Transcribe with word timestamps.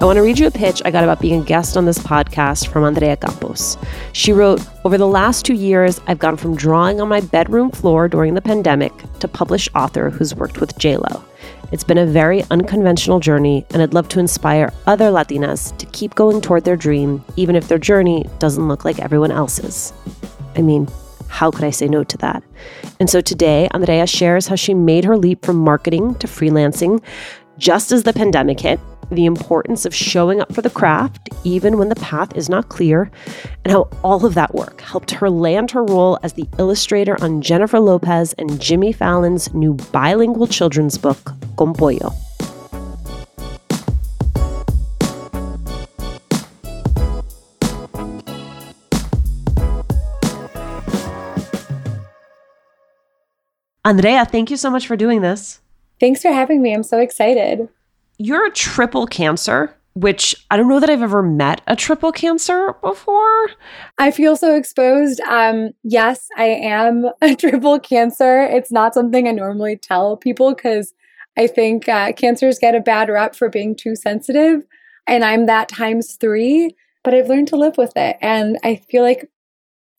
I 0.00 0.06
want 0.06 0.16
to 0.16 0.22
read 0.22 0.38
you 0.38 0.46
a 0.46 0.50
pitch 0.50 0.80
I 0.86 0.90
got 0.90 1.04
about 1.04 1.20
being 1.20 1.42
a 1.42 1.44
guest 1.44 1.76
on 1.76 1.84
this 1.84 1.98
podcast 1.98 2.68
from 2.68 2.84
Andrea 2.84 3.18
Campos. 3.18 3.76
She 4.14 4.32
wrote 4.32 4.66
Over 4.82 4.96
the 4.96 5.06
last 5.06 5.44
two 5.44 5.52
years, 5.52 6.00
I've 6.06 6.18
gone 6.18 6.38
from 6.38 6.56
drawing 6.56 7.02
on 7.02 7.08
my 7.08 7.20
bedroom 7.20 7.70
floor 7.70 8.08
during 8.08 8.32
the 8.32 8.40
pandemic 8.40 8.94
to 9.18 9.28
published 9.28 9.68
author 9.74 10.08
who's 10.08 10.34
worked 10.34 10.58
with 10.58 10.74
JLo. 10.78 11.22
It's 11.70 11.84
been 11.84 11.98
a 11.98 12.06
very 12.06 12.44
unconventional 12.50 13.20
journey, 13.20 13.66
and 13.74 13.82
I'd 13.82 13.92
love 13.92 14.08
to 14.08 14.20
inspire 14.20 14.72
other 14.86 15.10
Latinas 15.10 15.76
to 15.76 15.84
keep 15.84 16.14
going 16.14 16.40
toward 16.40 16.64
their 16.64 16.76
dream, 16.76 17.22
even 17.36 17.54
if 17.54 17.68
their 17.68 17.76
journey 17.76 18.24
doesn't 18.38 18.68
look 18.68 18.86
like 18.86 19.00
everyone 19.00 19.32
else's. 19.32 19.92
I 20.56 20.62
mean, 20.62 20.88
how 21.28 21.50
could 21.50 21.64
I 21.64 21.70
say 21.70 21.88
no 21.88 22.04
to 22.04 22.16
that? 22.18 22.42
And 23.00 23.10
so 23.10 23.20
today, 23.20 23.68
Andrea 23.72 24.06
shares 24.06 24.46
how 24.46 24.54
she 24.54 24.72
made 24.72 25.04
her 25.04 25.18
leap 25.18 25.44
from 25.44 25.56
marketing 25.56 26.14
to 26.14 26.26
freelancing 26.26 27.02
just 27.58 27.92
as 27.92 28.04
the 28.04 28.14
pandemic 28.14 28.58
hit 28.58 28.80
the 29.10 29.26
importance 29.26 29.84
of 29.84 29.94
showing 29.94 30.40
up 30.40 30.54
for 30.54 30.62
the 30.62 30.70
craft, 30.70 31.28
even 31.44 31.78
when 31.78 31.88
the 31.88 31.96
path 31.96 32.36
is 32.36 32.48
not 32.48 32.68
clear, 32.68 33.10
and 33.64 33.72
how 33.72 33.88
all 34.02 34.24
of 34.24 34.34
that 34.34 34.54
work 34.54 34.80
helped 34.80 35.10
her 35.10 35.28
land 35.28 35.70
her 35.72 35.84
role 35.84 36.18
as 36.22 36.34
the 36.34 36.48
illustrator 36.58 37.16
on 37.22 37.42
Jennifer 37.42 37.80
Lopez 37.80 38.32
and 38.34 38.60
Jimmy 38.60 38.92
Fallon's 38.92 39.52
new 39.52 39.74
bilingual 39.92 40.46
children's 40.46 40.96
book, 40.96 41.32
Con. 41.56 41.74
Andrea, 53.84 54.24
thank 54.24 54.50
you 54.50 54.56
so 54.56 54.70
much 54.70 54.86
for 54.86 54.94
doing 54.94 55.20
this. 55.20 55.60
Thanks 55.98 56.22
for 56.22 56.30
having 56.30 56.62
me. 56.62 56.72
I'm 56.72 56.82
so 56.82 56.98
excited 56.98 57.68
you're 58.20 58.46
a 58.46 58.50
triple 58.50 59.06
cancer, 59.06 59.74
which 59.94 60.34
I 60.50 60.58
don't 60.58 60.68
know 60.68 60.78
that 60.78 60.90
I've 60.90 61.00
ever 61.00 61.22
met 61.22 61.62
a 61.66 61.74
triple 61.74 62.12
cancer 62.12 62.74
before. 62.82 63.50
I 63.96 64.10
feel 64.10 64.36
so 64.36 64.54
exposed. 64.54 65.20
Um, 65.20 65.70
yes, 65.84 66.28
I 66.36 66.44
am 66.44 67.06
a 67.22 67.34
triple 67.34 67.80
cancer. 67.80 68.42
It's 68.42 68.70
not 68.70 68.92
something 68.92 69.26
I 69.26 69.30
normally 69.30 69.78
tell 69.78 70.18
people 70.18 70.54
because 70.54 70.92
I 71.38 71.46
think 71.46 71.88
uh, 71.88 72.12
cancers 72.12 72.58
get 72.58 72.74
a 72.74 72.80
bad 72.80 73.08
rep 73.08 73.34
for 73.34 73.48
being 73.48 73.74
too 73.74 73.96
sensitive. 73.96 74.66
And 75.06 75.24
I'm 75.24 75.46
that 75.46 75.70
times 75.70 76.16
three, 76.20 76.76
but 77.02 77.14
I've 77.14 77.28
learned 77.28 77.48
to 77.48 77.56
live 77.56 77.78
with 77.78 77.92
it. 77.96 78.18
And 78.20 78.58
I 78.62 78.82
feel 78.90 79.02
like 79.02 79.30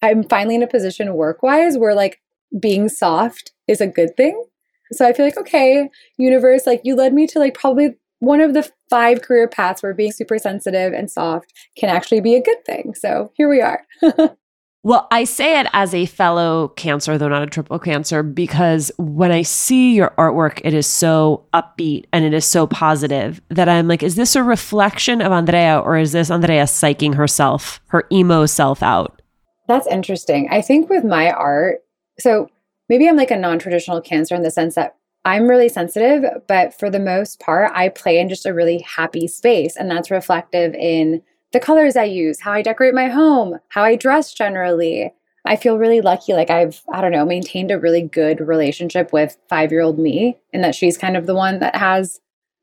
I'm 0.03 0.23
finally 0.25 0.53
in 0.53 0.63
a 0.63 0.67
position 0.67 1.11
work 1.15 1.41
wise 1.41 1.75
where 1.75 1.95
like 1.95 2.21
being 2.59 2.87
soft 2.87 3.51
is 3.67 3.81
a 3.81 3.87
good 3.87 4.15
thing. 4.15 4.45
So 4.91 5.07
I 5.07 5.13
feel 5.13 5.25
like, 5.25 5.37
okay, 5.37 5.89
universe, 6.17 6.67
like 6.67 6.81
you 6.83 6.95
led 6.95 7.13
me 7.13 7.25
to 7.27 7.39
like 7.39 7.55
probably 7.55 7.95
one 8.21 8.39
of 8.39 8.53
the 8.53 8.71
five 8.87 9.23
career 9.23 9.47
paths 9.47 9.81
where 9.81 9.95
being 9.95 10.11
super 10.11 10.37
sensitive 10.37 10.93
and 10.93 11.09
soft 11.09 11.53
can 11.75 11.89
actually 11.89 12.21
be 12.21 12.35
a 12.35 12.41
good 12.41 12.63
thing. 12.65 12.93
So 12.93 13.31
here 13.33 13.49
we 13.49 13.61
are. 13.61 13.83
well, 14.83 15.07
I 15.09 15.23
say 15.23 15.59
it 15.59 15.65
as 15.73 15.95
a 15.95 16.05
fellow 16.05 16.67
cancer, 16.69 17.17
though 17.17 17.29
not 17.29 17.41
a 17.41 17.47
triple 17.47 17.79
cancer, 17.79 18.21
because 18.21 18.91
when 18.99 19.31
I 19.31 19.41
see 19.41 19.95
your 19.95 20.13
artwork, 20.19 20.61
it 20.63 20.75
is 20.75 20.85
so 20.85 21.47
upbeat 21.55 22.05
and 22.13 22.23
it 22.23 22.31
is 22.31 22.45
so 22.45 22.67
positive 22.67 23.41
that 23.49 23.67
I'm 23.67 23.87
like, 23.87 24.03
is 24.03 24.15
this 24.15 24.35
a 24.35 24.43
reflection 24.43 25.19
of 25.19 25.31
Andrea 25.31 25.79
or 25.79 25.97
is 25.97 26.11
this 26.11 26.29
Andrea 26.29 26.65
psyching 26.65 27.15
herself, 27.15 27.81
her 27.87 28.05
emo 28.11 28.45
self 28.45 28.83
out? 28.83 29.19
That's 29.67 29.87
interesting. 29.87 30.47
I 30.51 30.61
think 30.61 30.91
with 30.91 31.03
my 31.03 31.31
art, 31.31 31.79
so 32.19 32.49
maybe 32.87 33.09
I'm 33.09 33.17
like 33.17 33.31
a 33.31 33.37
non 33.37 33.57
traditional 33.57 33.99
cancer 33.99 34.35
in 34.35 34.43
the 34.43 34.51
sense 34.51 34.75
that 34.75 34.95
I'm 35.23 35.47
really 35.47 35.69
sensitive, 35.69 36.23
but 36.47 36.73
for 36.73 36.89
the 36.89 36.99
most 36.99 37.39
part, 37.39 37.71
I 37.73 37.89
play 37.89 38.19
in 38.19 38.27
just 38.27 38.45
a 38.45 38.53
really 38.53 38.79
happy 38.79 39.27
space. 39.27 39.75
And 39.75 39.89
that's 39.89 40.09
reflective 40.09 40.73
in 40.73 41.21
the 41.51 41.59
colors 41.59 41.95
I 41.95 42.05
use, 42.05 42.39
how 42.39 42.53
I 42.53 42.61
decorate 42.61 42.93
my 42.93 43.07
home, 43.07 43.59
how 43.69 43.83
I 43.83 43.95
dress 43.95 44.33
generally. 44.33 45.13
I 45.45 45.55
feel 45.55 45.77
really 45.77 46.01
lucky. 46.01 46.33
Like 46.33 46.49
I've, 46.49 46.81
I 46.91 47.01
don't 47.01 47.11
know, 47.11 47.25
maintained 47.25 47.71
a 47.71 47.79
really 47.79 48.01
good 48.01 48.39
relationship 48.39 49.11
with 49.11 49.37
five 49.49 49.71
year 49.71 49.81
old 49.81 49.99
me, 49.99 50.37
and 50.53 50.63
that 50.63 50.75
she's 50.75 50.97
kind 50.97 51.17
of 51.17 51.25
the 51.25 51.35
one 51.35 51.59
that 51.59 51.75
has 51.75 52.19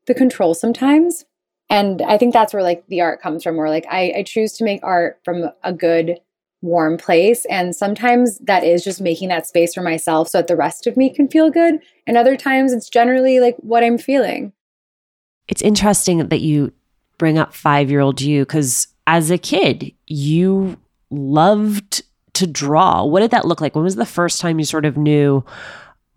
the 0.07 0.13
control 0.13 0.53
sometimes. 0.53 1.25
And 1.69 2.01
I 2.01 2.17
think 2.17 2.33
that's 2.33 2.53
where 2.53 2.63
like 2.63 2.85
the 2.87 3.01
art 3.01 3.21
comes 3.21 3.43
from, 3.43 3.57
where 3.57 3.69
like 3.69 3.85
I, 3.89 4.13
I 4.17 4.23
choose 4.23 4.53
to 4.53 4.63
make 4.63 4.79
art 4.83 5.19
from 5.23 5.49
a 5.63 5.71
good 5.71 6.19
warm 6.61 6.97
place. 6.97 7.45
And 7.45 7.75
sometimes 7.75 8.37
that 8.39 8.63
is 8.63 8.83
just 8.83 9.01
making 9.01 9.29
that 9.29 9.47
space 9.47 9.73
for 9.73 9.81
myself 9.81 10.27
so 10.27 10.39
that 10.39 10.47
the 10.47 10.55
rest 10.55 10.87
of 10.87 10.97
me 10.97 11.13
can 11.13 11.27
feel 11.27 11.49
good. 11.49 11.79
And 12.05 12.17
other 12.17 12.35
times 12.35 12.73
it's 12.73 12.89
generally 12.89 13.39
like 13.39 13.55
what 13.59 13.83
I'm 13.83 13.97
feeling. 13.97 14.53
It's 15.47 15.61
interesting 15.61 16.27
that 16.27 16.41
you 16.41 16.73
bring 17.17 17.37
up 17.37 17.53
five 17.53 17.89
year 17.89 18.01
old 18.01 18.21
you 18.21 18.41
because 18.41 18.87
as 19.07 19.31
a 19.31 19.37
kid, 19.37 19.93
you 20.07 20.77
loved 21.09 22.03
to 22.33 22.45
draw. 22.45 23.03
What 23.03 23.21
did 23.21 23.31
that 23.31 23.45
look 23.45 23.61
like? 23.61 23.75
When 23.75 23.83
was 23.83 23.95
the 23.95 24.05
first 24.05 24.39
time 24.39 24.59
you 24.59 24.65
sort 24.65 24.85
of 24.85 24.97
knew, 24.97 25.43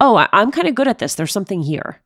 oh, 0.00 0.26
I'm 0.32 0.50
kind 0.50 0.68
of 0.68 0.74
good 0.74 0.88
at 0.88 0.98
this? 0.98 1.14
There's 1.14 1.32
something 1.32 1.62
here. 1.62 2.00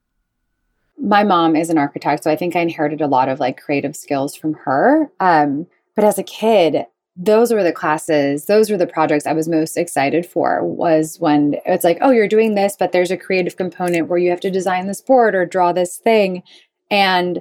My 0.99 1.25
mom 1.25 1.57
is 1.57 1.69
an 1.69 1.77
architect, 1.77 2.25
so 2.25 2.31
I 2.31 2.37
think 2.37 2.57
I 2.57 2.61
inherited 2.61 3.01
a 3.01 3.07
lot 3.07 3.29
of 3.29 3.41
like 3.41 3.61
creative 3.61 3.95
skills 3.95 4.35
from 4.35 4.55
her. 4.55 5.11
Um, 5.21 5.67
but 5.95 6.05
as 6.05 6.19
a 6.19 6.23
kid, 6.23 6.87
those 7.17 7.53
were 7.53 7.63
the 7.63 7.73
classes 7.73 8.45
those 8.45 8.71
were 8.71 8.77
the 8.77 8.87
projects 8.87 9.27
i 9.27 9.33
was 9.33 9.49
most 9.49 9.77
excited 9.77 10.27
for 10.27 10.65
was 10.65 11.19
when 11.19 11.57
it's 11.65 11.85
like 11.85 11.99
oh 12.01 12.11
you're 12.11 12.29
doing 12.29 12.55
this 12.55 12.77
but 12.79 12.93
there's 12.93 13.11
a 13.11 13.17
creative 13.17 13.57
component 13.57 14.09
where 14.09 14.19
you 14.19 14.31
have 14.31 14.41
to 14.41 14.51
design 14.51 14.87
this 14.87 15.01
board 15.01 15.35
or 15.35 15.47
draw 15.47 15.73
this 15.73 15.97
thing 15.97 16.43
and 16.91 17.41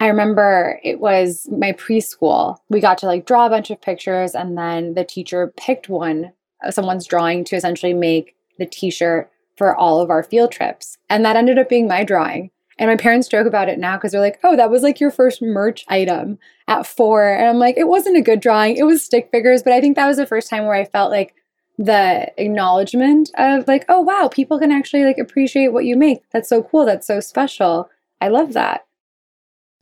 i 0.00 0.06
remember 0.06 0.78
it 0.84 1.00
was 1.00 1.48
my 1.50 1.72
preschool 1.72 2.58
we 2.68 2.80
got 2.80 2.98
to 2.98 3.06
like 3.06 3.24
draw 3.24 3.46
a 3.46 3.50
bunch 3.50 3.70
of 3.70 3.80
pictures 3.80 4.34
and 4.34 4.58
then 4.58 4.94
the 4.94 5.04
teacher 5.04 5.52
picked 5.56 5.88
one 5.88 6.32
uh, 6.62 6.70
someone's 6.70 7.06
drawing 7.06 7.44
to 7.44 7.56
essentially 7.56 7.94
make 7.94 8.34
the 8.58 8.66
t-shirt 8.66 9.30
for 9.60 9.76
all 9.76 10.00
of 10.00 10.08
our 10.08 10.22
field 10.22 10.50
trips. 10.50 10.96
And 11.10 11.22
that 11.24 11.36
ended 11.36 11.58
up 11.58 11.68
being 11.68 11.86
my 11.86 12.02
drawing. 12.02 12.50
And 12.80 12.88
my 12.88 12.96
parents 12.96 13.28
joke 13.28 13.46
about 13.46 13.68
it 13.68 13.78
now 13.78 13.96
because 13.96 14.10
they're 14.10 14.22
like, 14.22 14.40
oh, 14.42 14.56
that 14.56 14.70
was 14.70 14.82
like 14.82 15.00
your 15.00 15.10
first 15.10 15.42
merch 15.42 15.84
item 15.88 16.38
at 16.66 16.86
four. 16.86 17.30
And 17.30 17.46
I'm 17.46 17.58
like, 17.58 17.76
it 17.76 17.88
wasn't 17.88 18.16
a 18.16 18.22
good 18.22 18.40
drawing. 18.40 18.74
It 18.74 18.84
was 18.84 19.04
stick 19.04 19.28
figures. 19.30 19.62
But 19.62 19.74
I 19.74 19.82
think 19.82 19.96
that 19.96 20.06
was 20.06 20.16
the 20.16 20.26
first 20.26 20.48
time 20.48 20.64
where 20.64 20.74
I 20.74 20.86
felt 20.86 21.10
like 21.10 21.34
the 21.76 22.32
acknowledgement 22.42 23.30
of 23.36 23.68
like, 23.68 23.84
oh, 23.90 24.00
wow, 24.00 24.30
people 24.32 24.58
can 24.58 24.72
actually 24.72 25.04
like 25.04 25.18
appreciate 25.18 25.74
what 25.74 25.84
you 25.84 25.94
make. 25.94 26.22
That's 26.30 26.48
so 26.48 26.62
cool. 26.62 26.86
That's 26.86 27.06
so 27.06 27.20
special. 27.20 27.90
I 28.22 28.28
love 28.28 28.54
that. 28.54 28.86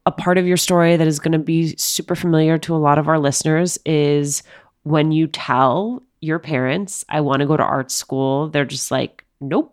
A 0.04 0.10
part 0.10 0.36
of 0.36 0.46
your 0.46 0.56
story 0.56 0.96
that 0.96 1.06
is 1.06 1.20
going 1.20 1.32
to 1.32 1.38
be 1.38 1.76
super 1.76 2.16
familiar 2.16 2.58
to 2.58 2.74
a 2.74 2.78
lot 2.78 2.98
of 2.98 3.06
our 3.06 3.20
listeners 3.20 3.78
is 3.86 4.42
when 4.82 5.12
you 5.12 5.28
tell 5.28 6.02
your 6.20 6.40
parents, 6.40 7.04
I 7.08 7.20
want 7.20 7.40
to 7.40 7.46
go 7.46 7.56
to 7.56 7.62
art 7.62 7.92
school, 7.92 8.48
they're 8.48 8.64
just 8.64 8.90
like, 8.90 9.24
nope. 9.40 9.72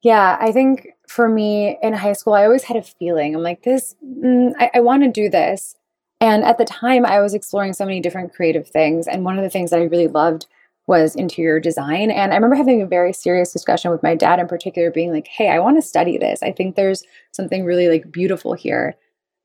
Yeah, 0.00 0.38
I 0.40 0.52
think 0.52 0.88
for 1.08 1.28
me 1.28 1.78
in 1.82 1.92
high 1.92 2.12
school, 2.12 2.34
I 2.34 2.44
always 2.44 2.64
had 2.64 2.76
a 2.76 2.82
feeling. 2.82 3.34
I'm 3.34 3.42
like, 3.42 3.62
this, 3.62 3.94
mm, 4.04 4.52
I, 4.58 4.70
I 4.74 4.80
want 4.80 5.02
to 5.02 5.10
do 5.10 5.28
this. 5.28 5.76
And 6.20 6.44
at 6.44 6.58
the 6.58 6.64
time, 6.64 7.04
I 7.04 7.20
was 7.20 7.34
exploring 7.34 7.72
so 7.72 7.84
many 7.84 8.00
different 8.00 8.34
creative 8.34 8.68
things. 8.68 9.06
And 9.06 9.24
one 9.24 9.36
of 9.36 9.44
the 9.44 9.50
things 9.50 9.70
that 9.70 9.80
I 9.80 9.84
really 9.84 10.08
loved 10.08 10.46
was 10.86 11.14
interior 11.14 11.60
design. 11.60 12.10
And 12.10 12.32
I 12.32 12.36
remember 12.36 12.56
having 12.56 12.82
a 12.82 12.86
very 12.86 13.12
serious 13.12 13.52
discussion 13.52 13.90
with 13.90 14.02
my 14.02 14.14
dad 14.14 14.38
in 14.38 14.46
particular, 14.46 14.90
being 14.90 15.12
like, 15.12 15.26
hey, 15.26 15.48
I 15.48 15.58
want 15.58 15.76
to 15.76 15.82
study 15.82 16.18
this. 16.18 16.42
I 16.42 16.52
think 16.52 16.76
there's 16.76 17.04
something 17.32 17.64
really 17.64 17.88
like 17.88 18.10
beautiful 18.12 18.52
here. 18.54 18.94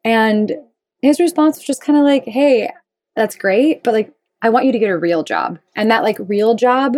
And 0.04 0.54
his 1.02 1.20
response 1.20 1.58
was 1.58 1.66
just 1.66 1.82
kind 1.82 1.98
of 1.98 2.06
like, 2.06 2.26
hey, 2.26 2.72
that's 3.16 3.36
great, 3.36 3.84
but 3.84 3.94
like, 3.94 4.14
I 4.42 4.50
want 4.50 4.66
you 4.66 4.72
to 4.72 4.80
get 4.80 4.90
a 4.90 4.98
real 4.98 5.24
job. 5.24 5.60
And 5.76 5.92
that 5.92 6.04
like 6.04 6.18
real 6.20 6.56
job 6.56 6.96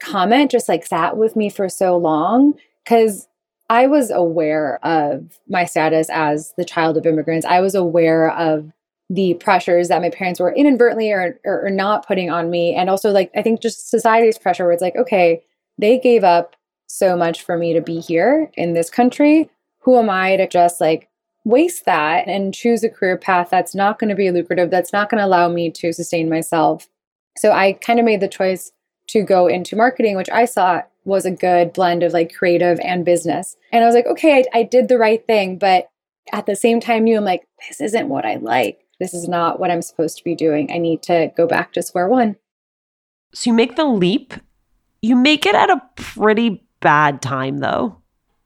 comment 0.00 0.50
just 0.50 0.68
like 0.68 0.84
sat 0.84 1.16
with 1.16 1.36
me 1.36 1.48
for 1.48 1.68
so 1.68 1.96
long 1.96 2.54
because 2.84 3.28
I 3.72 3.86
was 3.86 4.10
aware 4.10 4.78
of 4.84 5.40
my 5.48 5.64
status 5.64 6.10
as 6.10 6.52
the 6.58 6.64
child 6.64 6.98
of 6.98 7.06
immigrants. 7.06 7.46
I 7.46 7.60
was 7.60 7.74
aware 7.74 8.30
of 8.32 8.70
the 9.08 9.32
pressures 9.40 9.88
that 9.88 10.02
my 10.02 10.10
parents 10.10 10.40
were 10.40 10.54
inadvertently 10.54 11.10
or, 11.10 11.40
or, 11.46 11.64
or, 11.64 11.70
not 11.70 12.06
putting 12.06 12.30
on 12.30 12.50
me. 12.50 12.74
And 12.74 12.90
also, 12.90 13.10
like, 13.12 13.30
I 13.34 13.40
think 13.40 13.62
just 13.62 13.88
society's 13.88 14.36
pressure 14.36 14.64
where 14.64 14.74
it's 14.74 14.82
like, 14.82 14.96
okay, 14.96 15.42
they 15.78 15.98
gave 15.98 16.22
up 16.22 16.54
so 16.86 17.16
much 17.16 17.40
for 17.40 17.56
me 17.56 17.72
to 17.72 17.80
be 17.80 17.98
here 17.98 18.50
in 18.58 18.74
this 18.74 18.90
country. 18.90 19.48
Who 19.80 19.98
am 19.98 20.10
I 20.10 20.36
to 20.36 20.46
just 20.46 20.78
like 20.78 21.08
waste 21.46 21.86
that 21.86 22.28
and 22.28 22.52
choose 22.52 22.84
a 22.84 22.90
career 22.90 23.16
path 23.16 23.48
that's 23.50 23.74
not 23.74 23.98
going 23.98 24.10
to 24.10 24.14
be 24.14 24.30
lucrative, 24.30 24.70
that's 24.70 24.92
not 24.92 25.08
going 25.08 25.18
to 25.18 25.26
allow 25.26 25.48
me 25.48 25.70
to 25.70 25.94
sustain 25.94 26.28
myself? 26.28 26.88
So 27.38 27.52
I 27.52 27.72
kind 27.72 27.98
of 27.98 28.04
made 28.04 28.20
the 28.20 28.28
choice 28.28 28.70
to 29.08 29.22
go 29.22 29.46
into 29.46 29.76
marketing, 29.76 30.16
which 30.16 30.30
I 30.30 30.44
saw 30.44 30.82
was 31.04 31.24
a 31.24 31.30
good 31.30 31.72
blend 31.72 32.02
of 32.02 32.12
like 32.12 32.34
creative 32.34 32.78
and 32.80 33.04
business. 33.04 33.56
And 33.72 33.82
I 33.82 33.86
was 33.86 33.94
like, 33.94 34.06
okay, 34.06 34.38
I, 34.38 34.60
I 34.60 34.62
did 34.62 34.88
the 34.88 34.98
right 34.98 35.24
thing. 35.26 35.58
But 35.58 35.88
at 36.32 36.46
the 36.46 36.56
same 36.56 36.80
time, 36.80 37.04
knew 37.04 37.16
I'm 37.16 37.24
like, 37.24 37.46
this 37.68 37.80
isn't 37.80 38.08
what 38.08 38.24
I 38.24 38.36
like. 38.36 38.78
This 39.00 39.14
is 39.14 39.28
not 39.28 39.58
what 39.58 39.70
I'm 39.70 39.82
supposed 39.82 40.18
to 40.18 40.24
be 40.24 40.34
doing. 40.34 40.70
I 40.72 40.78
need 40.78 41.02
to 41.04 41.32
go 41.36 41.46
back 41.46 41.72
to 41.72 41.82
square 41.82 42.08
one. 42.08 42.36
So 43.34 43.50
you 43.50 43.54
make 43.54 43.76
the 43.76 43.84
leap. 43.84 44.34
You 45.00 45.16
make 45.16 45.46
it 45.46 45.56
at 45.56 45.70
a 45.70 45.82
pretty 45.96 46.64
bad 46.80 47.20
time, 47.20 47.58
though. 47.58 47.96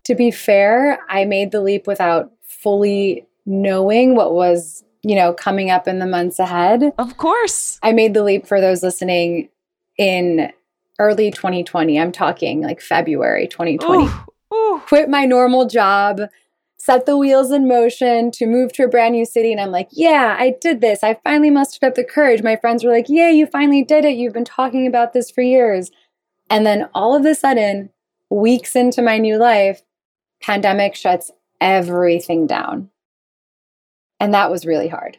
To 0.04 0.14
be 0.14 0.30
fair, 0.30 1.00
I 1.10 1.24
made 1.24 1.50
the 1.50 1.60
leap 1.60 1.86
without 1.86 2.32
fully 2.42 3.26
knowing 3.44 4.14
what 4.14 4.32
was, 4.32 4.82
you 5.02 5.14
know, 5.14 5.34
coming 5.34 5.70
up 5.70 5.86
in 5.86 5.98
the 5.98 6.06
months 6.06 6.38
ahead. 6.38 6.92
Of 6.96 7.18
course. 7.18 7.78
I 7.82 7.92
made 7.92 8.14
the 8.14 8.22
leap 8.22 8.46
for 8.46 8.60
those 8.60 8.82
listening 8.82 9.50
in 9.98 10.52
early 10.98 11.30
2020. 11.30 11.98
I'm 11.98 12.12
talking 12.12 12.62
like 12.62 12.80
February 12.80 13.46
2020. 13.48 14.04
Ooh, 14.04 14.54
ooh. 14.54 14.82
Quit 14.86 15.08
my 15.08 15.24
normal 15.24 15.66
job, 15.66 16.20
set 16.78 17.06
the 17.06 17.16
wheels 17.16 17.50
in 17.50 17.66
motion 17.68 18.30
to 18.32 18.46
move 18.46 18.72
to 18.72 18.84
a 18.84 18.88
brand 18.88 19.14
new 19.14 19.24
city. 19.24 19.52
And 19.52 19.60
I'm 19.60 19.70
like, 19.70 19.88
yeah, 19.92 20.36
I 20.38 20.54
did 20.60 20.80
this. 20.80 21.02
I 21.02 21.18
finally 21.24 21.50
mustered 21.50 21.86
up 21.88 21.94
the 21.94 22.04
courage. 22.04 22.42
My 22.42 22.56
friends 22.56 22.84
were 22.84 22.92
like, 22.92 23.06
yeah, 23.08 23.30
you 23.30 23.46
finally 23.46 23.82
did 23.82 24.04
it. 24.04 24.16
You've 24.16 24.32
been 24.32 24.44
talking 24.44 24.86
about 24.86 25.12
this 25.12 25.30
for 25.30 25.42
years. 25.42 25.90
And 26.48 26.64
then 26.64 26.88
all 26.94 27.16
of 27.16 27.24
a 27.26 27.34
sudden, 27.34 27.90
weeks 28.30 28.76
into 28.76 29.02
my 29.02 29.18
new 29.18 29.36
life, 29.36 29.82
pandemic 30.40 30.94
shuts 30.94 31.30
everything 31.60 32.46
down. 32.46 32.90
And 34.20 34.32
that 34.32 34.50
was 34.50 34.66
really 34.66 34.88
hard. 34.88 35.18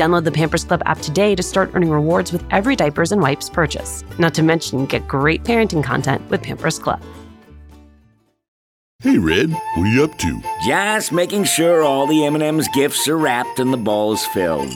Download 0.00 0.24
the 0.24 0.32
Pampers 0.32 0.64
Club 0.64 0.82
app 0.86 1.00
today 1.00 1.34
to 1.34 1.42
start 1.42 1.72
earning 1.74 1.90
rewards 1.90 2.32
with 2.32 2.42
every 2.50 2.74
diapers 2.74 3.12
and 3.12 3.20
wipes 3.20 3.50
purchase. 3.50 4.02
Not 4.18 4.32
to 4.32 4.42
mention, 4.42 4.86
get 4.86 5.06
great 5.06 5.44
parenting 5.44 5.84
content 5.84 6.22
with 6.30 6.42
Pampers 6.42 6.78
Club. 6.78 7.02
Hey, 9.02 9.18
Red, 9.18 9.50
what 9.50 9.84
are 9.84 9.86
you 9.86 10.04
up 10.04 10.16
to? 10.16 10.42
Just 10.64 11.12
making 11.12 11.44
sure 11.44 11.82
all 11.82 12.06
the 12.06 12.24
M&M's 12.24 12.66
gifts 12.68 13.08
are 13.08 13.18
wrapped 13.18 13.58
and 13.58 13.74
the 13.74 13.76
ball's 13.76 14.24
filled. 14.28 14.72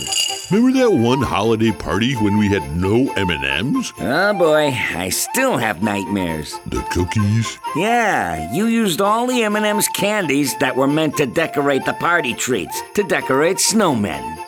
Remember 0.50 0.78
that 0.78 0.93
one 0.93 1.23
holiday 1.23 1.73
party 1.73 2.12
when 2.16 2.37
we 2.37 2.50
had 2.50 2.76
no 2.76 3.11
M&Ms? 3.16 3.93
Oh 4.00 4.35
boy, 4.35 4.76
I 4.95 5.09
still 5.09 5.57
have 5.57 5.83
nightmares. 5.83 6.59
The 6.66 6.83
cookies? 6.90 7.59
Yeah, 7.75 8.52
you 8.52 8.66
used 8.66 9.00
all 9.00 9.26
the 9.26 9.43
M&M's 9.45 9.88
candies 9.88 10.54
that 10.59 10.76
were 10.76 10.87
meant 10.87 11.16
to 11.16 11.25
decorate 11.25 11.87
the 11.87 11.95
party 11.95 12.35
treats 12.35 12.83
to 12.93 13.02
decorate 13.04 13.57
snowmen. 13.57 14.45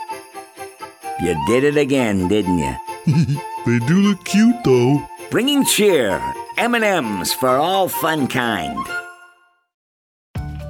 You 1.19 1.35
did 1.47 1.65
it 1.65 1.79
again, 1.79 2.29
didn't 2.29 2.59
you? 2.59 2.77
they 3.65 3.79
do 3.87 3.95
look 4.03 4.23
cute, 4.27 4.63
though. 4.65 5.03
Bringing 5.31 5.65
cheer, 5.65 6.21
M&M's 6.59 7.33
for 7.33 7.57
all 7.57 7.89
fun 7.89 8.27
kind. 8.27 8.79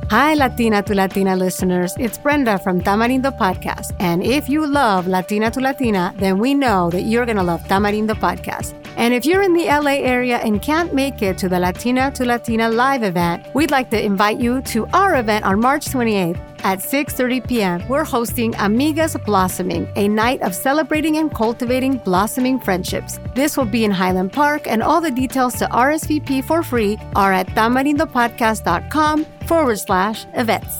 Hi, 0.08 0.34
Latina 0.34 0.84
to 0.84 0.94
Latina 0.94 1.34
listeners. 1.34 1.96
It's 1.98 2.16
Brenda 2.16 2.60
from 2.60 2.80
Tamarindo 2.80 3.36
Podcast. 3.36 3.96
And 3.98 4.22
if 4.22 4.48
you 4.48 4.64
love 4.64 5.08
Latina 5.08 5.50
to 5.50 5.60
Latina, 5.60 6.14
then 6.18 6.38
we 6.38 6.54
know 6.54 6.90
that 6.90 7.02
you're 7.02 7.26
going 7.26 7.38
to 7.38 7.42
love 7.42 7.64
Tamarindo 7.64 8.14
Podcast. 8.14 8.72
And 8.96 9.12
if 9.12 9.26
you're 9.26 9.42
in 9.42 9.52
the 9.52 9.64
LA 9.64 9.98
area 9.98 10.36
and 10.38 10.62
can't 10.62 10.94
make 10.94 11.22
it 11.22 11.38
to 11.38 11.48
the 11.48 11.58
Latina 11.58 12.12
to 12.12 12.24
Latina 12.24 12.68
live 12.68 13.02
event, 13.02 13.44
we'd 13.52 13.72
like 13.72 13.90
to 13.90 14.00
invite 14.00 14.38
you 14.38 14.62
to 14.62 14.86
our 14.92 15.16
event 15.16 15.44
on 15.44 15.58
March 15.58 15.86
28th 15.86 16.55
at 16.66 16.80
6:30 16.80 17.46
p.m. 17.46 17.78
We're 17.88 18.04
hosting 18.04 18.52
Amigas 18.54 19.14
Blossoming, 19.25 19.87
a 19.94 20.08
night 20.08 20.42
of 20.42 20.52
celebrating 20.52 21.18
and 21.18 21.32
cultivating 21.32 21.99
blossoming 21.99 22.58
friendships. 22.58 23.20
This 23.37 23.56
will 23.56 23.70
be 23.70 23.85
in 23.85 23.92
Highland 23.92 24.32
Park, 24.32 24.66
and 24.66 24.82
all 24.82 25.00
the 25.00 25.12
details 25.12 25.54
to 25.61 25.66
RSVP 25.66 26.42
for 26.44 26.64
free 26.64 26.99
are 27.14 27.32
at 27.32 27.46
tamarindopodcast.com 27.54 29.25
forward 29.46 29.78
slash 29.78 30.26
events. 30.35 30.75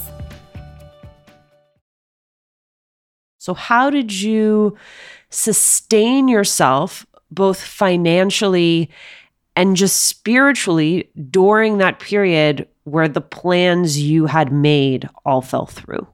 So, 3.38 3.55
how 3.55 3.90
did 3.90 4.11
you 4.12 4.76
sustain 5.31 6.26
yourself 6.26 7.07
both 7.31 7.61
financially 7.62 8.90
and 9.56 9.75
just 9.75 10.06
spiritually 10.06 11.10
during 11.30 11.78
that 11.78 11.98
period 11.98 12.68
where 12.84 13.08
the 13.08 13.20
plans 13.20 14.00
you 14.00 14.26
had 14.26 14.52
made 14.52 15.08
all 15.25 15.40
fell 15.40 15.66
through? 15.66 16.06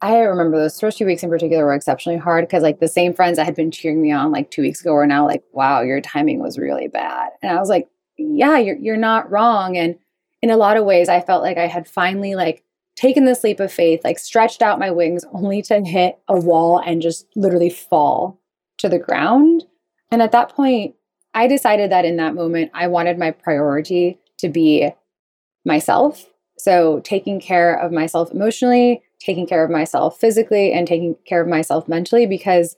I 0.00 0.18
remember 0.20 0.58
those 0.58 0.80
first 0.80 0.98
few 0.98 1.06
weeks 1.06 1.22
in 1.22 1.28
particular 1.28 1.64
were 1.64 1.74
exceptionally 1.74 2.18
hard 2.18 2.46
because 2.46 2.62
like 2.62 2.80
the 2.80 2.88
same 2.88 3.12
friends 3.12 3.36
that 3.36 3.44
had 3.44 3.56
been 3.56 3.70
cheering 3.70 4.00
me 4.00 4.12
on 4.12 4.30
like 4.30 4.50
two 4.50 4.62
weeks 4.62 4.80
ago 4.80 4.94
are 4.94 5.06
now 5.06 5.26
like, 5.26 5.42
wow, 5.52 5.82
your 5.82 6.00
timing 6.00 6.40
was 6.40 6.58
really 6.58 6.88
bad. 6.88 7.30
And 7.42 7.50
I 7.50 7.58
was 7.58 7.68
like, 7.68 7.88
yeah, 8.16 8.58
you're 8.58 8.76
you're 8.76 8.96
not 8.96 9.30
wrong. 9.30 9.76
And 9.76 9.96
in 10.40 10.50
a 10.50 10.56
lot 10.56 10.76
of 10.76 10.84
ways, 10.84 11.08
I 11.08 11.20
felt 11.20 11.42
like 11.42 11.58
I 11.58 11.66
had 11.66 11.88
finally 11.88 12.36
like 12.36 12.64
taken 12.94 13.24
this 13.24 13.42
leap 13.42 13.60
of 13.60 13.72
faith, 13.72 14.00
like 14.04 14.18
stretched 14.18 14.62
out 14.62 14.78
my 14.78 14.90
wings 14.90 15.24
only 15.32 15.62
to 15.62 15.80
hit 15.80 16.18
a 16.28 16.38
wall 16.38 16.78
and 16.78 17.02
just 17.02 17.26
literally 17.34 17.70
fall 17.70 18.40
to 18.78 18.88
the 18.88 18.98
ground. 18.98 19.64
And 20.10 20.22
at 20.22 20.32
that 20.32 20.50
point, 20.50 20.94
I 21.34 21.46
decided 21.46 21.90
that 21.92 22.04
in 22.04 22.16
that 22.16 22.34
moment, 22.34 22.70
I 22.74 22.86
wanted 22.86 23.18
my 23.18 23.30
priority 23.30 24.18
to 24.38 24.48
be 24.48 24.90
myself. 25.64 26.26
So, 26.58 27.00
taking 27.04 27.40
care 27.40 27.74
of 27.74 27.92
myself 27.92 28.32
emotionally, 28.32 29.02
taking 29.20 29.46
care 29.46 29.64
of 29.64 29.70
myself 29.70 30.18
physically, 30.18 30.72
and 30.72 30.88
taking 30.88 31.16
care 31.24 31.40
of 31.40 31.48
myself 31.48 31.86
mentally 31.86 32.26
because 32.26 32.76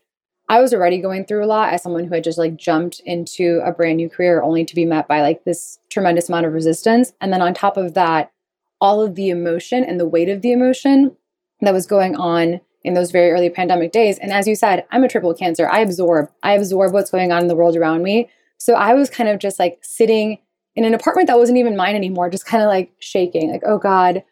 I 0.50 0.60
was 0.60 0.74
already 0.74 0.98
going 0.98 1.24
through 1.26 1.44
a 1.44 1.46
lot 1.46 1.72
as 1.72 1.80
someone 1.80 2.04
who 2.04 2.14
had 2.14 2.24
just 2.24 2.36
like 2.36 2.56
jumped 2.56 3.00
into 3.06 3.60
a 3.64 3.70
brand 3.70 3.98
new 3.98 4.10
career 4.10 4.42
only 4.42 4.64
to 4.64 4.74
be 4.74 4.84
met 4.84 5.06
by 5.06 5.22
like 5.22 5.44
this 5.44 5.78
tremendous 5.90 6.28
amount 6.28 6.44
of 6.44 6.52
resistance. 6.52 7.12
And 7.20 7.32
then 7.32 7.40
on 7.40 7.54
top 7.54 7.76
of 7.76 7.94
that, 7.94 8.32
all 8.80 9.00
of 9.00 9.14
the 9.14 9.30
emotion 9.30 9.84
and 9.84 10.00
the 10.00 10.08
weight 10.08 10.28
of 10.28 10.42
the 10.42 10.50
emotion 10.50 11.16
that 11.60 11.72
was 11.72 11.86
going 11.86 12.16
on 12.16 12.60
in 12.82 12.94
those 12.94 13.12
very 13.12 13.30
early 13.30 13.48
pandemic 13.48 13.92
days. 13.92 14.18
And 14.18 14.32
as 14.32 14.48
you 14.48 14.56
said, 14.56 14.86
I'm 14.90 15.04
a 15.04 15.08
triple 15.08 15.34
cancer. 15.34 15.68
I 15.68 15.80
absorb, 15.80 16.30
I 16.42 16.54
absorb 16.54 16.92
what's 16.92 17.10
going 17.12 17.30
on 17.30 17.42
in 17.42 17.48
the 17.48 17.54
world 17.54 17.76
around 17.76 18.02
me. 18.02 18.28
So 18.60 18.74
I 18.74 18.94
was 18.94 19.08
kind 19.08 19.28
of 19.28 19.38
just 19.38 19.58
like 19.58 19.78
sitting 19.82 20.38
in 20.76 20.84
an 20.84 20.94
apartment 20.94 21.26
that 21.26 21.38
wasn't 21.38 21.58
even 21.58 21.76
mine 21.76 21.96
anymore, 21.96 22.30
just 22.30 22.46
kind 22.46 22.62
of 22.62 22.68
like 22.68 22.92
shaking, 23.00 23.50
like, 23.50 23.62
oh 23.66 23.78
God, 23.78 24.22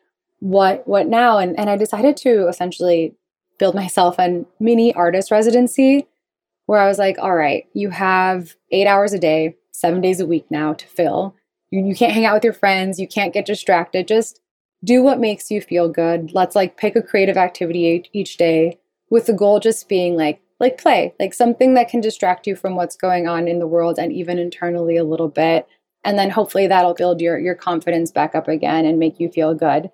what 0.40 0.86
what 0.86 1.08
now? 1.08 1.38
And 1.38 1.58
and 1.58 1.68
I 1.68 1.76
decided 1.76 2.16
to 2.18 2.46
essentially 2.46 3.14
build 3.58 3.74
myself 3.74 4.16
a 4.18 4.44
mini 4.60 4.94
artist 4.94 5.30
residency 5.30 6.06
where 6.66 6.78
I 6.78 6.86
was 6.86 6.98
like, 6.98 7.18
all 7.18 7.34
right, 7.34 7.66
you 7.72 7.90
have 7.90 8.54
eight 8.70 8.86
hours 8.86 9.12
a 9.14 9.18
day, 9.18 9.56
seven 9.72 10.00
days 10.02 10.20
a 10.20 10.26
week 10.26 10.44
now 10.50 10.74
to 10.74 10.86
fill. 10.86 11.34
You, 11.70 11.84
you 11.84 11.94
can't 11.94 12.12
hang 12.12 12.26
out 12.26 12.34
with 12.34 12.44
your 12.44 12.52
friends, 12.52 13.00
you 13.00 13.08
can't 13.08 13.32
get 13.32 13.46
distracted. 13.46 14.06
Just 14.06 14.40
do 14.84 15.02
what 15.02 15.18
makes 15.18 15.50
you 15.50 15.60
feel 15.60 15.88
good. 15.88 16.32
Let's 16.34 16.54
like 16.54 16.76
pick 16.76 16.94
a 16.94 17.02
creative 17.02 17.36
activity 17.36 18.08
each 18.12 18.36
day 18.36 18.78
with 19.10 19.26
the 19.26 19.32
goal 19.32 19.58
just 19.58 19.88
being 19.88 20.16
like 20.16 20.40
like 20.60 20.80
play, 20.80 21.14
like 21.20 21.34
something 21.34 21.74
that 21.74 21.88
can 21.88 22.00
distract 22.00 22.46
you 22.46 22.56
from 22.56 22.74
what's 22.74 22.96
going 22.96 23.28
on 23.28 23.46
in 23.46 23.58
the 23.58 23.66
world 23.66 23.98
and 23.98 24.12
even 24.12 24.38
internally 24.38 24.96
a 24.96 25.04
little 25.04 25.28
bit. 25.28 25.68
And 26.04 26.18
then 26.18 26.30
hopefully 26.30 26.66
that'll 26.66 26.94
build 26.94 27.20
your, 27.20 27.38
your 27.38 27.54
confidence 27.54 28.10
back 28.10 28.34
up 28.34 28.48
again 28.48 28.84
and 28.84 28.98
make 28.98 29.20
you 29.20 29.30
feel 29.30 29.54
good. 29.54 29.90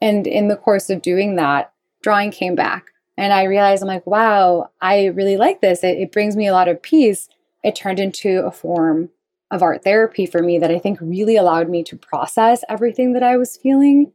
And 0.00 0.26
in 0.26 0.48
the 0.48 0.56
course 0.56 0.90
of 0.90 1.02
doing 1.02 1.36
that, 1.36 1.72
drawing 2.02 2.30
came 2.30 2.54
back. 2.54 2.86
And 3.16 3.32
I 3.32 3.44
realized 3.44 3.82
I'm 3.82 3.88
like, 3.88 4.06
wow, 4.06 4.70
I 4.80 5.06
really 5.06 5.36
like 5.36 5.60
this. 5.60 5.84
It, 5.84 5.98
it 5.98 6.12
brings 6.12 6.36
me 6.36 6.46
a 6.46 6.52
lot 6.52 6.68
of 6.68 6.82
peace. 6.82 7.28
It 7.62 7.76
turned 7.76 8.00
into 8.00 8.44
a 8.44 8.50
form 8.50 9.10
of 9.50 9.62
art 9.62 9.84
therapy 9.84 10.26
for 10.26 10.42
me 10.42 10.58
that 10.58 10.70
I 10.70 10.78
think 10.78 10.98
really 11.00 11.36
allowed 11.36 11.68
me 11.68 11.84
to 11.84 11.96
process 11.96 12.64
everything 12.68 13.12
that 13.12 13.22
I 13.22 13.36
was 13.36 13.56
feeling 13.56 14.12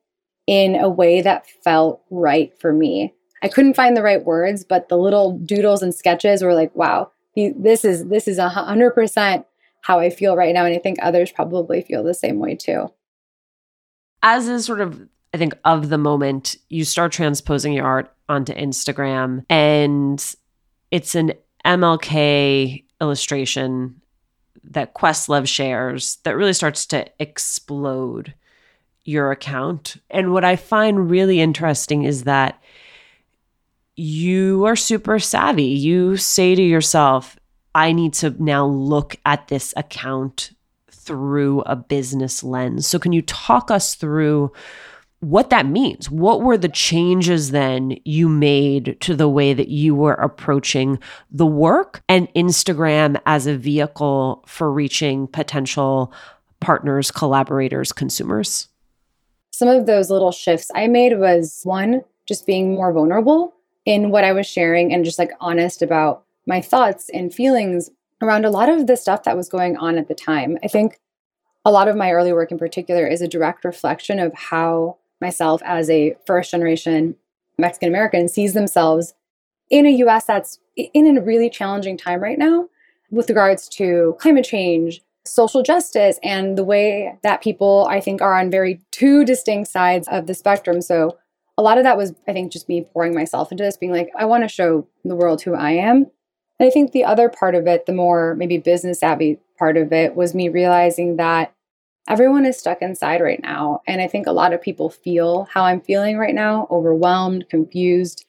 in 0.48 0.76
a 0.76 0.90
way 0.90 1.22
that 1.22 1.46
felt 1.64 2.02
right 2.10 2.52
for 2.60 2.74
me. 2.74 3.14
I 3.44 3.48
couldn't 3.48 3.76
find 3.76 3.96
the 3.96 4.04
right 4.04 4.24
words, 4.24 4.64
but 4.64 4.90
the 4.90 4.98
little 4.98 5.38
doodles 5.38 5.84
and 5.84 5.94
sketches 5.94 6.44
were 6.44 6.54
like, 6.54 6.76
wow, 6.76 7.12
this 7.36 7.86
is 7.86 8.08
this 8.08 8.28
is 8.28 8.38
a 8.38 8.50
hundred 8.50 8.92
percent 8.92 9.46
how 9.82 10.00
I 10.00 10.10
feel 10.10 10.36
right 10.36 10.54
now, 10.54 10.66
and 10.66 10.76
I 10.76 10.80
think 10.80 10.98
others 11.02 11.32
probably 11.32 11.82
feel 11.82 12.04
the 12.04 12.14
same 12.14 12.40
way 12.40 12.56
too. 12.56 12.92
As 14.24 14.48
is 14.48 14.66
sort 14.66 14.82
of, 14.82 15.08
I 15.34 15.38
think, 15.38 15.54
of 15.64 15.90
the 15.90 15.98
moment, 15.98 16.58
you 16.70 16.84
start 16.84 17.12
transposing 17.12 17.74
your 17.74 17.86
art 17.86 18.14
onto 18.28 18.54
Instagram, 18.54 19.46
and 19.50 20.36
it's 20.92 21.16
an 21.16 21.34
MLK 21.64 22.84
illustration 23.00 24.02
that 24.64 24.94
Questlove 24.94 25.48
shares 25.48 26.18
that 26.24 26.36
really 26.36 26.54
starts 26.54 26.86
to 26.88 27.06
explode 27.20 28.34
your 29.06 29.32
account. 29.32 29.98
And 30.10 30.34
what 30.34 30.44
I 30.44 30.56
find 30.56 31.10
really 31.10 31.40
interesting 31.40 32.04
is 32.04 32.24
that 32.24 32.62
you 33.98 34.64
are 34.66 34.76
super 34.76 35.18
savvy. 35.18 35.64
You 35.64 36.18
say 36.18 36.54
to 36.54 36.62
yourself, 36.62 37.38
I 37.74 37.92
need 37.92 38.14
to 38.16 38.36
now 38.42 38.66
look 38.66 39.16
at 39.26 39.48
this 39.48 39.74
account 39.76 40.52
through 40.92 41.62
a 41.62 41.76
business 41.76 42.44
lens. 42.44 42.86
So, 42.88 43.00
can 43.00 43.12
you 43.12 43.24
talk 43.24 43.72
us 43.72 43.96
through 43.96 44.52
what 45.20 45.50
that 45.50 45.66
means? 45.66 46.12
What 46.12 46.42
were 46.44 46.58
the 46.58 46.70
changes 46.70 47.50
then 47.50 47.98
you 48.06 48.30
made 48.30 48.98
to 49.02 49.16
the 49.16 49.28
way 49.28 49.54
that 49.54 49.70
you 49.70 49.96
were 49.96 50.14
approaching 50.14 51.00
the 51.32 51.46
work 51.46 52.04
and 52.08 52.32
Instagram 52.36 53.20
as 53.26 53.48
a 53.48 53.58
vehicle 53.58 54.44
for 54.46 54.72
reaching 54.72 55.28
potential 55.28 56.14
partners, 56.60 57.10
collaborators, 57.10 57.92
consumers? 57.92 58.68
Some 59.52 59.70
of 59.70 59.88
those 59.88 60.12
little 60.12 60.32
shifts 60.32 60.70
I 60.76 60.86
made 60.86 61.18
was 61.18 61.62
one, 61.64 62.02
just 62.28 62.46
being 62.46 62.76
more 62.76 62.94
vulnerable 62.94 63.57
in 63.88 64.12
what 64.12 64.26
I 64.26 64.34
was 64.34 64.46
sharing 64.46 64.94
and 64.94 65.06
just 65.06 65.18
like 65.18 65.32
honest 65.40 65.82
about 65.82 66.26
my 66.46 66.60
thoughts 66.60 67.10
and 67.14 67.34
feelings 67.34 67.90
around 68.22 68.44
a 68.44 68.50
lot 68.50 68.68
of 68.68 68.86
the 68.86 68.98
stuff 68.98 69.24
that 69.24 69.38
was 69.38 69.48
going 69.48 69.78
on 69.78 69.98
at 69.98 70.10
the 70.10 70.14
time. 70.14 70.58
I 70.62 70.68
think 70.68 71.00
a 71.64 71.72
lot 71.72 71.88
of 71.88 71.96
my 71.96 72.12
early 72.12 72.34
work 72.34 72.52
in 72.52 72.58
particular 72.58 73.08
is 73.08 73.22
a 73.22 73.30
direct 73.30 73.64
reflection 73.64 74.20
of 74.20 74.34
how 74.34 74.98
myself 75.22 75.62
as 75.64 75.90
a 75.90 76.18
first 76.26 76.52
generation 76.52 77.16
Mexican 77.58 77.88
American 77.88 78.28
sees 78.28 78.54
themselves 78.54 79.14
in 79.70 79.86
a 79.86 79.96
US 80.04 80.26
that's 80.26 80.60
in 80.76 81.18
a 81.18 81.22
really 81.22 81.50
challenging 81.50 81.98
time 81.98 82.20
right 82.20 82.38
now 82.38 82.68
with 83.10 83.30
regards 83.30 83.70
to 83.70 84.18
climate 84.20 84.44
change, 84.44 85.02
social 85.26 85.64
justice, 85.64 86.20
and 86.24 86.58
the 86.58 86.64
way 86.66 87.18
that 87.24 87.42
people, 87.42 87.88
I 87.90 88.02
think, 88.02 88.22
are 88.22 88.38
on 88.38 88.52
very 88.52 88.82
two 88.92 89.24
distinct 89.24 89.72
sides 89.72 90.10
of 90.10 90.28
the 90.28 90.34
spectrum. 90.34 90.82
So 90.82 91.18
a 91.58 91.64
lot 91.64 91.78
of 91.78 91.84
that 91.84 91.98
was, 91.98 92.14
I 92.28 92.34
think, 92.34 92.52
just 92.52 92.70
me 92.70 92.82
pouring 92.82 93.16
myself 93.16 93.52
into 93.52 93.64
this, 93.64 93.78
being 93.78 93.92
like, 93.92 94.10
I 94.18 94.26
want 94.26 94.44
to 94.44 94.48
show 94.48 94.88
the 95.04 95.16
world 95.16 95.42
who 95.42 95.56
I 95.56 95.72
am. 95.72 96.06
And 96.60 96.68
I 96.68 96.70
think 96.70 96.92
the 96.92 97.04
other 97.04 97.30
part 97.30 97.56
of 97.56 97.68
it, 97.68 97.86
the 97.86 97.94
more 97.94 98.36
maybe 98.36 98.58
business 98.58 99.00
savvy 99.00 99.40
part 99.58 99.78
of 99.78 99.92
it, 99.92 100.16
was 100.16 100.36
me 100.36 100.50
realizing 100.50 101.18
that 101.18 101.54
everyone 102.08 102.46
is 102.46 102.58
stuck 102.58 102.82
inside 102.82 103.22
right 103.22 103.42
now. 103.42 103.82
And 103.88 104.02
I 104.02 104.08
think 104.08 104.28
a 104.28 104.32
lot 104.32 104.54
of 104.54 104.62
people 104.62 104.90
feel 104.90 105.48
how 105.52 105.64
I'm 105.64 105.82
feeling 105.82 106.18
right 106.18 106.36
now 106.36 106.68
overwhelmed, 106.72 107.50
confused. 107.50 108.26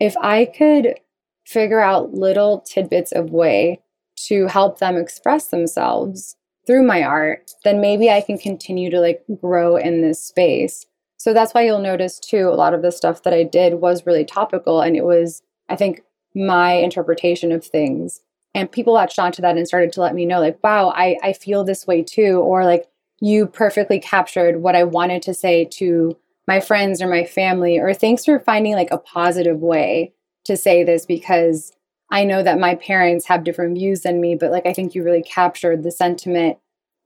If 0.00 0.16
I 0.18 0.44
could 0.44 0.98
figure 1.46 1.80
out 1.80 2.14
little 2.14 2.60
tidbits 2.60 3.12
of 3.12 3.30
way 3.30 3.80
to 4.26 4.46
help 4.46 4.78
them 4.78 4.96
express 4.96 5.48
themselves 5.48 6.36
through 6.66 6.84
my 6.84 7.02
art, 7.02 7.50
then 7.64 7.80
maybe 7.80 8.10
I 8.10 8.20
can 8.20 8.38
continue 8.38 8.90
to 8.90 9.00
like 9.00 9.24
grow 9.40 9.76
in 9.76 10.02
this 10.02 10.24
space. 10.24 10.86
So 11.22 11.32
that's 11.32 11.54
why 11.54 11.62
you'll 11.62 11.78
notice 11.78 12.18
too, 12.18 12.48
a 12.48 12.58
lot 12.58 12.74
of 12.74 12.82
the 12.82 12.90
stuff 12.90 13.22
that 13.22 13.32
I 13.32 13.44
did 13.44 13.74
was 13.74 14.06
really 14.06 14.24
topical. 14.24 14.80
And 14.80 14.96
it 14.96 15.04
was, 15.04 15.40
I 15.68 15.76
think, 15.76 16.02
my 16.34 16.72
interpretation 16.72 17.52
of 17.52 17.64
things. 17.64 18.22
And 18.56 18.72
people 18.72 18.94
latched 18.94 19.20
onto 19.20 19.40
that 19.40 19.56
and 19.56 19.68
started 19.68 19.92
to 19.92 20.00
let 20.00 20.16
me 20.16 20.26
know, 20.26 20.40
like, 20.40 20.58
wow, 20.64 20.88
I, 20.88 21.16
I 21.22 21.32
feel 21.32 21.62
this 21.62 21.86
way 21.86 22.02
too. 22.02 22.40
Or 22.40 22.64
like, 22.64 22.88
you 23.20 23.46
perfectly 23.46 24.00
captured 24.00 24.62
what 24.62 24.74
I 24.74 24.82
wanted 24.82 25.22
to 25.22 25.32
say 25.32 25.64
to 25.74 26.16
my 26.48 26.58
friends 26.58 27.00
or 27.00 27.06
my 27.06 27.24
family. 27.24 27.78
Or 27.78 27.94
thanks 27.94 28.24
for 28.24 28.40
finding 28.40 28.72
like 28.72 28.90
a 28.90 28.98
positive 28.98 29.60
way 29.60 30.12
to 30.42 30.56
say 30.56 30.82
this 30.82 31.06
because 31.06 31.70
I 32.10 32.24
know 32.24 32.42
that 32.42 32.58
my 32.58 32.74
parents 32.74 33.28
have 33.28 33.44
different 33.44 33.78
views 33.78 34.00
than 34.00 34.20
me, 34.20 34.34
but 34.34 34.50
like, 34.50 34.66
I 34.66 34.72
think 34.72 34.92
you 34.92 35.04
really 35.04 35.22
captured 35.22 35.84
the 35.84 35.92
sentiment 35.92 36.58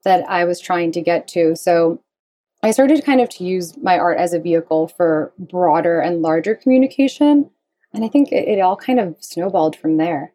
that 0.04 0.26
I 0.26 0.46
was 0.46 0.58
trying 0.58 0.90
to 0.92 1.02
get 1.02 1.28
to. 1.28 1.54
So 1.54 2.00
I 2.62 2.70
started 2.70 3.04
kind 3.04 3.20
of 3.20 3.28
to 3.30 3.44
use 3.44 3.76
my 3.76 3.98
art 3.98 4.18
as 4.18 4.32
a 4.32 4.40
vehicle 4.40 4.88
for 4.88 5.32
broader 5.38 6.00
and 6.00 6.22
larger 6.22 6.54
communication. 6.54 7.50
And 7.92 8.04
I 8.04 8.08
think 8.08 8.32
it, 8.32 8.48
it 8.48 8.60
all 8.60 8.76
kind 8.76 8.98
of 8.98 9.16
snowballed 9.20 9.76
from 9.76 9.98
there. 9.98 10.32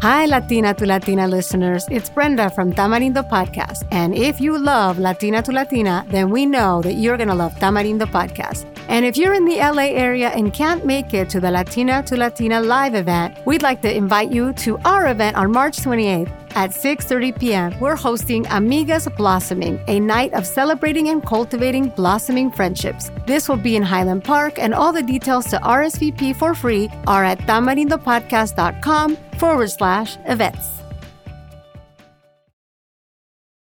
Hi, 0.00 0.26
Latina 0.26 0.74
to 0.74 0.86
Latina 0.86 1.26
listeners. 1.26 1.84
It's 1.90 2.08
Brenda 2.08 2.50
from 2.50 2.72
Tamarindo 2.72 3.28
Podcast. 3.28 3.86
And 3.90 4.14
if 4.14 4.40
you 4.40 4.56
love 4.56 5.00
Latina 5.00 5.42
to 5.42 5.50
Latina, 5.50 6.06
then 6.08 6.30
we 6.30 6.46
know 6.46 6.80
that 6.82 6.94
you're 6.94 7.16
going 7.16 7.28
to 7.28 7.34
love 7.34 7.52
Tamarindo 7.56 8.06
Podcast. 8.06 8.64
And 8.88 9.04
if 9.04 9.16
you're 9.16 9.34
in 9.34 9.44
the 9.44 9.56
LA 9.56 9.90
area 9.90 10.28
and 10.28 10.54
can't 10.54 10.86
make 10.86 11.12
it 11.14 11.28
to 11.30 11.40
the 11.40 11.50
Latina 11.50 12.04
to 12.04 12.16
Latina 12.16 12.60
live 12.60 12.94
event, 12.94 13.44
we'd 13.44 13.62
like 13.62 13.82
to 13.82 13.92
invite 13.92 14.30
you 14.30 14.52
to 14.52 14.78
our 14.84 15.08
event 15.08 15.36
on 15.36 15.50
March 15.50 15.78
28th 15.78 16.47
at 16.58 16.70
6:30 16.70 17.38
p.m. 17.38 17.78
We're 17.78 17.94
hosting 17.94 18.42
Amigas 18.46 19.06
Blossoming, 19.16 19.78
a 19.86 20.00
night 20.00 20.32
of 20.34 20.44
celebrating 20.44 21.08
and 21.08 21.24
cultivating 21.24 21.90
blossoming 21.90 22.50
friendships. 22.50 23.10
This 23.28 23.48
will 23.48 23.62
be 23.68 23.76
in 23.76 23.84
Highland 23.84 24.24
Park, 24.24 24.58
and 24.58 24.74
all 24.74 24.92
the 24.92 25.04
details 25.04 25.46
to 25.52 25.58
RSVP 25.58 26.34
for 26.34 26.54
free 26.54 26.90
are 27.06 27.24
at 27.24 27.38
tamarindopodcast.com 27.46 29.16
forward 29.38 29.70
slash 29.70 30.16
events. 30.26 30.66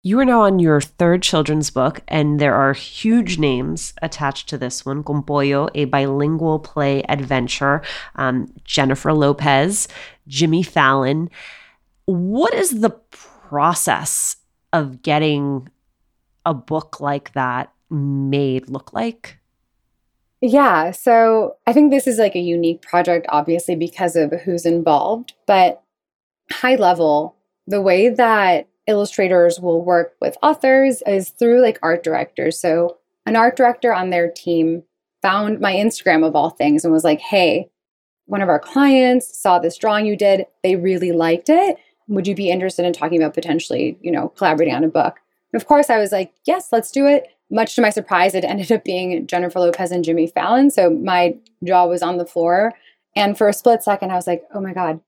You 0.03 0.21
are 0.21 0.25
now 0.25 0.43
on 0.43 0.61
your 0.61 0.81
third 0.81 1.23
children's 1.23 1.69
book, 1.69 2.01
and 2.09 2.39
there 2.39 2.55
are 2.55 2.73
huge 2.73 3.39
names 3.39 3.93
attached 4.01 4.49
to 4.51 4.57
this 4.57 4.87
one. 4.87 5.03
Con 5.03 5.23
Pollo, 5.23 5.69
a 5.75 5.85
bilingual 5.87 6.61
play 6.61 7.03
adventure. 7.09 7.83
Um, 8.15 8.47
Jennifer 8.65 9.13
Lopez, 9.13 9.89
Jimmy 10.29 10.63
Fallon 10.63 11.29
what 12.07 12.55
is 12.55 12.81
the 12.81 12.91
process 12.91 14.37
of 14.73 15.03
getting 15.03 15.69
a 16.45 16.55
book 16.55 17.01
like 17.01 17.33
that 17.35 17.73
made 17.91 18.69
look 18.69 18.93
like? 18.93 19.39
Yeah. 20.41 20.91
So 20.93 21.57
I 21.67 21.73
think 21.73 21.91
this 21.91 22.07
is 22.07 22.19
like 22.19 22.35
a 22.35 22.41
unique 22.41 22.83
project, 22.83 23.27
obviously, 23.31 23.75
because 23.75 24.17
of 24.17 24.33
who's 24.33 24.67
involved. 24.67 25.33
But 25.47 25.83
high 26.51 26.77
level, 26.77 27.37
the 27.67 27.81
way 27.81 28.09
that 28.09 28.69
illustrators 28.87 29.59
will 29.59 29.85
work 29.85 30.15
with 30.21 30.37
authors 30.43 31.03
is 31.07 31.31
through 31.31 31.63
like 31.63 31.79
art 31.83 32.05
directors. 32.05 32.59
So 32.59 32.99
an 33.25 33.35
art 33.35 33.57
director 33.57 33.93
on 33.93 34.11
their 34.11 34.31
team 34.31 34.85
found 35.23 35.59
my 35.59 35.73
Instagram 35.73 36.25
of 36.25 36.37
all 36.37 36.51
things 36.51 36.85
and 36.85 36.93
was 36.93 37.03
like, 37.03 37.21
hey, 37.21 37.69
one 38.27 38.43
of 38.43 38.49
our 38.49 38.61
clients 38.61 39.37
saw 39.37 39.59
this 39.59 39.79
drawing 39.79 40.07
you 40.07 40.17
did. 40.17 40.47
They 40.63 40.77
really 40.77 41.13
liked 41.13 41.49
it. 41.49 41.77
Would 42.09 42.27
you 42.27 42.35
be 42.35 42.51
interested 42.51 42.85
in 42.85 42.93
talking 42.93 43.21
about 43.21 43.35
potentially, 43.35 43.99
you 44.01 44.11
know, 44.11 44.29
collaborating 44.31 44.75
on 44.75 44.85
a 44.85 44.89
book? 44.89 45.19
And 45.53 45.61
of 45.61 45.67
course, 45.67 45.91
I 45.91 45.99
was 45.99 46.13
like, 46.13 46.33
yes, 46.45 46.69
let's 46.73 46.91
do 46.91 47.07
it. 47.07 47.29
Much 47.51 47.75
to 47.77 47.83
my 47.83 47.91
surprise, 47.91 48.35
it 48.35 48.45
ended 48.47 48.73
up 48.73 48.85
being 48.85 49.27
Jennifer 49.27 49.61
Lopez 49.61 49.91
and 49.91 50.05
Jimmy 50.05 50.27
Fallon. 50.27 50.71
So 50.71 50.91
my 50.91 51.37
jaw 51.65 51.87
was 51.87 52.03
on 52.03 52.19
the 52.19 52.27
floor. 52.27 52.73
And 53.15 53.37
for 53.37 53.49
a 53.49 53.53
split 53.53 53.83
second, 53.83 54.13
I 54.13 54.17
was 54.17 54.27
like, 54.27 54.45
oh 54.55 54.61
my 54.61 54.73
God, 54.73 55.01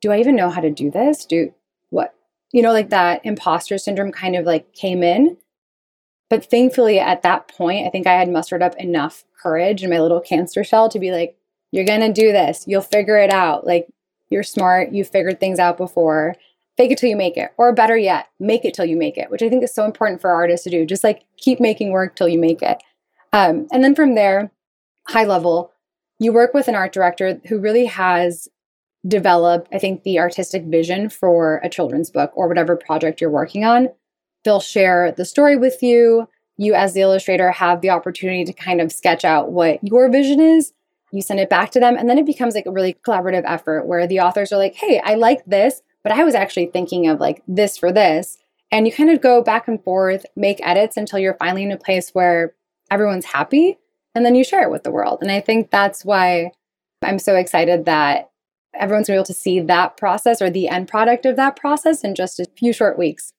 do 0.00 0.10
I 0.10 0.18
even 0.18 0.36
know 0.36 0.50
how 0.50 0.60
to 0.60 0.70
do 0.70 0.90
this? 0.90 1.24
Do 1.24 1.54
what? 1.90 2.14
You 2.52 2.62
know, 2.62 2.72
like 2.72 2.90
that 2.90 3.20
imposter 3.24 3.78
syndrome 3.78 4.12
kind 4.12 4.36
of 4.36 4.44
like 4.44 4.72
came 4.72 5.02
in. 5.02 5.36
But 6.28 6.44
thankfully, 6.44 6.98
at 6.98 7.22
that 7.22 7.48
point, 7.48 7.86
I 7.86 7.90
think 7.90 8.06
I 8.06 8.14
had 8.14 8.28
mustered 8.28 8.62
up 8.62 8.74
enough 8.76 9.24
courage 9.40 9.84
in 9.84 9.90
my 9.90 10.00
little 10.00 10.20
cancer 10.20 10.64
shell 10.64 10.88
to 10.88 10.98
be 10.98 11.12
like, 11.12 11.36
you're 11.70 11.84
going 11.84 12.00
to 12.00 12.12
do 12.12 12.32
this. 12.32 12.64
You'll 12.66 12.82
figure 12.82 13.18
it 13.18 13.30
out. 13.30 13.66
Like, 13.66 13.86
you're 14.30 14.42
smart. 14.42 14.92
You've 14.92 15.10
figured 15.10 15.40
things 15.40 15.58
out 15.58 15.76
before. 15.76 16.36
Fake 16.76 16.90
it 16.90 16.98
till 16.98 17.08
you 17.08 17.16
make 17.16 17.36
it. 17.36 17.52
Or 17.56 17.72
better 17.72 17.96
yet, 17.96 18.28
make 18.38 18.64
it 18.64 18.74
till 18.74 18.84
you 18.84 18.96
make 18.96 19.16
it, 19.16 19.30
which 19.30 19.42
I 19.42 19.48
think 19.48 19.64
is 19.64 19.74
so 19.74 19.84
important 19.84 20.20
for 20.20 20.30
artists 20.30 20.64
to 20.64 20.70
do. 20.70 20.84
Just 20.84 21.04
like 21.04 21.24
keep 21.36 21.60
making 21.60 21.92
work 21.92 22.16
till 22.16 22.28
you 22.28 22.38
make 22.38 22.62
it. 22.62 22.82
Um, 23.32 23.66
and 23.72 23.82
then 23.82 23.94
from 23.94 24.14
there, 24.14 24.50
high 25.08 25.24
level, 25.24 25.72
you 26.18 26.32
work 26.32 26.54
with 26.54 26.68
an 26.68 26.74
art 26.74 26.92
director 26.92 27.40
who 27.48 27.58
really 27.58 27.86
has 27.86 28.48
developed, 29.06 29.68
I 29.72 29.78
think, 29.78 30.02
the 30.02 30.18
artistic 30.18 30.64
vision 30.64 31.08
for 31.08 31.60
a 31.62 31.68
children's 31.68 32.10
book 32.10 32.32
or 32.34 32.48
whatever 32.48 32.76
project 32.76 33.20
you're 33.20 33.30
working 33.30 33.64
on. 33.64 33.88
They'll 34.44 34.60
share 34.60 35.12
the 35.12 35.24
story 35.24 35.56
with 35.56 35.82
you. 35.82 36.28
You, 36.56 36.74
as 36.74 36.94
the 36.94 37.02
illustrator, 37.02 37.50
have 37.50 37.80
the 37.80 37.90
opportunity 37.90 38.44
to 38.44 38.52
kind 38.52 38.80
of 38.80 38.92
sketch 38.92 39.24
out 39.24 39.52
what 39.52 39.78
your 39.82 40.10
vision 40.10 40.40
is 40.40 40.72
you 41.16 41.22
send 41.22 41.40
it 41.40 41.50
back 41.50 41.70
to 41.70 41.80
them 41.80 41.96
and 41.96 42.08
then 42.08 42.18
it 42.18 42.26
becomes 42.26 42.54
like 42.54 42.66
a 42.66 42.70
really 42.70 42.94
collaborative 43.06 43.44
effort 43.46 43.86
where 43.86 44.06
the 44.06 44.20
authors 44.20 44.52
are 44.52 44.58
like 44.58 44.74
hey 44.74 45.00
i 45.04 45.14
like 45.14 45.44
this 45.46 45.82
but 46.02 46.12
i 46.12 46.22
was 46.24 46.34
actually 46.34 46.66
thinking 46.66 47.08
of 47.08 47.20
like 47.20 47.42
this 47.48 47.76
for 47.76 47.92
this. 47.92 48.38
And 48.72 48.84
you 48.84 48.92
kind 48.92 49.10
of 49.10 49.20
go 49.20 49.42
back 49.42 49.68
and 49.68 49.82
forth 49.82 50.26
make 50.34 50.60
edits 50.60 50.96
until 50.96 51.20
you're 51.20 51.34
finally 51.34 51.62
in 51.62 51.70
a 51.70 51.76
place 51.76 52.10
where 52.10 52.54
everyone's 52.90 53.24
happy 53.24 53.78
and 54.14 54.26
then 54.26 54.34
you 54.34 54.42
share 54.42 54.64
it 54.64 54.70
with 54.70 54.82
the 54.82 54.90
world. 54.90 55.18
And 55.22 55.30
i 55.30 55.40
think 55.40 55.70
that's 55.70 56.04
why 56.04 56.52
i'm 57.02 57.18
so 57.18 57.36
excited 57.36 57.84
that 57.84 58.30
everyone's 58.74 59.08
going 59.08 59.16
to 59.16 59.18
be 59.18 59.20
able 59.20 59.26
to 59.26 59.34
see 59.34 59.60
that 59.60 59.96
process 59.96 60.42
or 60.42 60.50
the 60.50 60.68
end 60.68 60.88
product 60.88 61.26
of 61.26 61.36
that 61.36 61.56
process 61.56 62.04
in 62.04 62.14
just 62.14 62.38
a 62.38 62.46
few 62.56 62.72
short 62.72 62.98
weeks. 62.98 63.32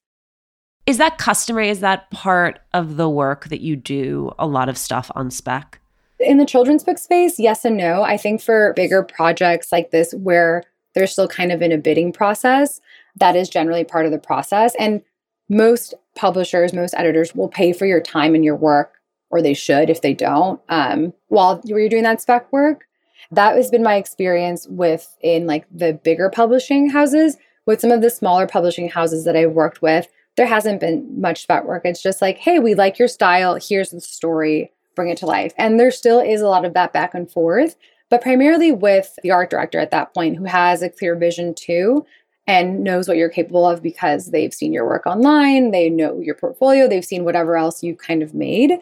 Is 0.86 0.98
that 0.98 1.18
customary 1.18 1.68
is 1.68 1.80
that 1.80 2.10
part 2.10 2.60
of 2.72 2.96
the 2.96 3.08
work 3.08 3.48
that 3.48 3.60
you 3.60 3.76
do 3.76 4.32
a 4.38 4.46
lot 4.46 4.68
of 4.68 4.78
stuff 4.78 5.10
on 5.14 5.30
spec 5.30 5.77
in 6.20 6.38
the 6.38 6.46
children's 6.46 6.84
book 6.84 6.98
space, 6.98 7.38
yes 7.38 7.64
and 7.64 7.76
no. 7.76 8.02
I 8.02 8.16
think 8.16 8.40
for 8.40 8.72
bigger 8.74 9.02
projects 9.02 9.72
like 9.72 9.90
this, 9.90 10.12
where 10.14 10.64
they're 10.94 11.06
still 11.06 11.28
kind 11.28 11.52
of 11.52 11.62
in 11.62 11.72
a 11.72 11.78
bidding 11.78 12.12
process, 12.12 12.80
that 13.16 13.36
is 13.36 13.48
generally 13.48 13.84
part 13.84 14.06
of 14.06 14.12
the 14.12 14.18
process. 14.18 14.74
And 14.78 15.02
most 15.48 15.94
publishers, 16.16 16.72
most 16.72 16.94
editors 16.96 17.34
will 17.34 17.48
pay 17.48 17.72
for 17.72 17.86
your 17.86 18.00
time 18.00 18.34
and 18.34 18.44
your 18.44 18.56
work, 18.56 18.94
or 19.30 19.40
they 19.40 19.54
should 19.54 19.90
if 19.90 20.02
they 20.02 20.14
don't, 20.14 20.60
um, 20.68 21.12
while 21.28 21.60
you're 21.64 21.88
doing 21.88 22.02
that 22.02 22.20
spec 22.20 22.50
work. 22.52 22.84
That 23.30 23.56
has 23.56 23.70
been 23.70 23.82
my 23.82 23.96
experience 23.96 24.66
with 24.68 25.16
in 25.20 25.46
like 25.46 25.66
the 25.70 25.92
bigger 25.92 26.30
publishing 26.30 26.90
houses. 26.90 27.36
With 27.66 27.80
some 27.80 27.90
of 27.90 28.00
the 28.00 28.08
smaller 28.08 28.46
publishing 28.46 28.88
houses 28.88 29.24
that 29.24 29.36
I've 29.36 29.52
worked 29.52 29.82
with, 29.82 30.08
there 30.36 30.46
hasn't 30.46 30.80
been 30.80 31.20
much 31.20 31.42
spec 31.42 31.64
work. 31.64 31.82
It's 31.84 32.02
just 32.02 32.22
like, 32.22 32.38
hey, 32.38 32.58
we 32.58 32.74
like 32.74 32.98
your 32.98 33.08
style. 33.08 33.58
Here's 33.60 33.90
the 33.90 34.00
story 34.00 34.72
bring 34.98 35.10
it 35.10 35.18
to 35.18 35.26
life. 35.26 35.54
And 35.56 35.78
there 35.78 35.90
still 35.90 36.20
is 36.20 36.40
a 36.40 36.48
lot 36.48 36.64
of 36.64 36.74
that 36.74 36.92
back 36.92 37.14
and 37.14 37.30
forth, 37.30 37.76
but 38.10 38.20
primarily 38.20 38.72
with 38.72 39.18
the 39.22 39.30
art 39.30 39.48
director 39.48 39.78
at 39.78 39.92
that 39.92 40.12
point 40.12 40.36
who 40.36 40.44
has 40.44 40.82
a 40.82 40.90
clear 40.90 41.14
vision 41.14 41.54
too 41.54 42.04
and 42.48 42.82
knows 42.82 43.06
what 43.06 43.16
you're 43.16 43.28
capable 43.28 43.68
of 43.68 43.82
because 43.82 44.26
they've 44.26 44.54
seen 44.54 44.72
your 44.72 44.86
work 44.86 45.06
online, 45.06 45.70
they 45.70 45.88
know 45.88 46.18
your 46.18 46.34
portfolio, 46.34 46.88
they've 46.88 47.04
seen 47.04 47.24
whatever 47.24 47.56
else 47.56 47.82
you've 47.82 47.98
kind 47.98 48.22
of 48.22 48.34
made. 48.34 48.72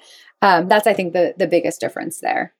Um, 0.41 0.69
that's, 0.69 0.87
I 0.87 0.95
think, 0.95 1.13
the, 1.13 1.35
the 1.37 1.47
biggest 1.47 1.81
difference 1.81 2.21
there. 2.21 2.55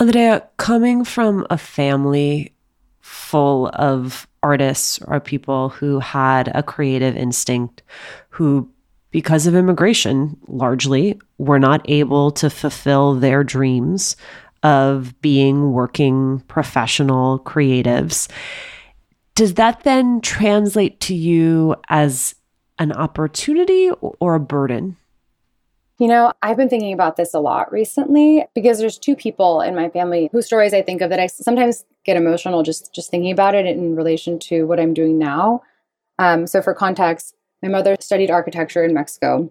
Andrea, 0.00 0.48
coming 0.56 1.04
from 1.04 1.46
a 1.50 1.58
family 1.58 2.52
full 3.00 3.68
of 3.74 4.26
artists 4.42 4.98
or 5.06 5.20
people 5.20 5.68
who 5.68 6.00
had 6.00 6.50
a 6.54 6.62
creative 6.62 7.16
instinct, 7.16 7.82
who 8.30 8.68
because 9.14 9.46
of 9.46 9.54
immigration, 9.54 10.36
largely, 10.48 11.16
were 11.38 11.60
not 11.60 11.80
able 11.88 12.32
to 12.32 12.50
fulfill 12.50 13.14
their 13.14 13.44
dreams 13.44 14.16
of 14.64 15.14
being 15.20 15.72
working 15.72 16.40
professional 16.48 17.38
creatives. 17.38 18.28
Does 19.36 19.54
that 19.54 19.84
then 19.84 20.20
translate 20.20 20.98
to 21.02 21.14
you 21.14 21.76
as 21.88 22.34
an 22.80 22.90
opportunity 22.90 23.88
or 24.00 24.34
a 24.34 24.40
burden? 24.40 24.96
You 26.00 26.08
know, 26.08 26.32
I've 26.42 26.56
been 26.56 26.68
thinking 26.68 26.92
about 26.92 27.14
this 27.14 27.34
a 27.34 27.38
lot 27.38 27.70
recently 27.70 28.44
because 28.52 28.80
there's 28.80 28.98
two 28.98 29.14
people 29.14 29.60
in 29.60 29.76
my 29.76 29.90
family 29.90 30.28
whose 30.32 30.46
stories 30.46 30.74
I 30.74 30.82
think 30.82 31.02
of 31.02 31.10
that 31.10 31.20
I 31.20 31.28
sometimes 31.28 31.84
get 32.04 32.16
emotional 32.16 32.64
just 32.64 32.92
just 32.92 33.12
thinking 33.12 33.30
about 33.30 33.54
it 33.54 33.64
in 33.64 33.94
relation 33.94 34.40
to 34.40 34.66
what 34.66 34.80
I'm 34.80 34.92
doing 34.92 35.18
now. 35.18 35.62
Um, 36.18 36.48
so, 36.48 36.60
for 36.60 36.74
context, 36.74 37.36
my 37.64 37.70
mother 37.70 37.96
studied 37.98 38.30
architecture 38.30 38.84
in 38.84 38.92
Mexico. 38.92 39.50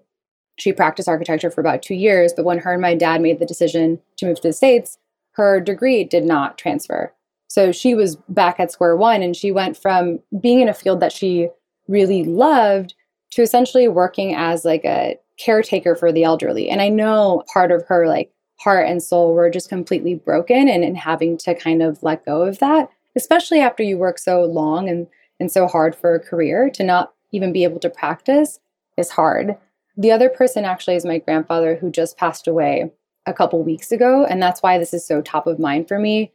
She 0.60 0.71
practiced 0.71 1.10
architecture 1.10 1.49
for 1.49 1.62
about 1.62 1.82
two 1.82 1.95
years, 1.95 2.32
but 2.32 2.45
when 2.45 2.60
her 2.60 2.73
and 2.73 2.82
my 2.82 2.93
dad 2.93 3.21
made 3.21 3.39
the 3.39 3.45
decision 3.45 3.99
to 4.17 4.28
move 4.28 4.36
to 4.38 4.49
the 4.49 4.54
States, 4.54 4.99
her 5.32 5.60
degree 5.60 6.04
did 6.04 6.23
not 6.23 6.60
transfer. 6.60 7.12
So 7.47 7.71
she 7.71 7.95
was 7.95 8.15
back 8.30 8.60
at 8.60 8.71
square 8.71 8.95
one 8.95 9.23
and 9.23 9.36
she 9.36 9.52
went 9.52 9.76
from 9.78 10.19
being 10.39 10.60
in 10.60 10.69
a 10.69 10.76
field 10.76 10.99
that 10.99 11.12
she 11.12 11.49
really 11.88 12.23
loved 12.23 12.93
to 13.32 13.41
essentially 13.41 13.88
working 13.88 14.36
as 14.36 14.63
like 14.63 14.86
a 14.86 15.17
caretaker 15.38 15.95
for 15.95 16.12
the 16.12 16.23
elderly. 16.23 16.69
And 16.69 16.82
I 16.82 16.89
know 16.89 17.43
part 17.52 17.71
of 17.71 17.84
her 17.88 18.08
like 18.08 18.32
heart 18.60 18.88
and 18.88 19.02
soul 19.02 19.34
were 19.34 19.49
just 19.49 19.69
completely 19.69 20.13
broken 20.13 20.69
and, 20.69 20.84
and 20.84 20.97
having 20.97 21.36
to 21.39 21.56
kind 21.56 21.82
of 21.82 22.02
let 22.04 22.26
go 22.26 22.43
of 22.43 22.60
that, 22.60 22.89
especially 23.15 23.60
after 23.60 23.82
you 23.82 23.97
work 23.97 24.19
so 24.19 24.43
long 24.43 24.88
and, 24.88 25.08
and 25.39 25.52
so 25.52 25.65
hard 25.67 25.95
for 25.95 26.13
a 26.13 26.19
career 26.19 26.69
to 26.76 26.84
not 26.84 27.13
even 27.34 27.52
be 27.52 27.65
able 27.65 27.80
to 27.82 27.89
practice 27.89 28.60
is 28.98 29.10
hard. 29.10 29.58
The 29.98 30.12
other 30.12 30.30
person 30.30 30.63
actually 30.63 30.96
is 30.96 31.06
my 31.06 31.17
grandfather 31.17 31.76
who 31.76 31.91
just 31.91 32.17
passed 32.17 32.48
away 32.48 32.91
a 33.26 33.34
couple 33.34 33.63
weeks 33.63 33.91
ago. 33.91 34.26
And 34.26 34.41
that's 34.41 34.62
why 34.62 34.78
this 34.78 34.93
is 34.93 35.06
so 35.06 35.22
top 35.22 35.48
of 35.48 35.60
mind 35.60 35.88
for 35.88 36.00
me. 36.00 36.32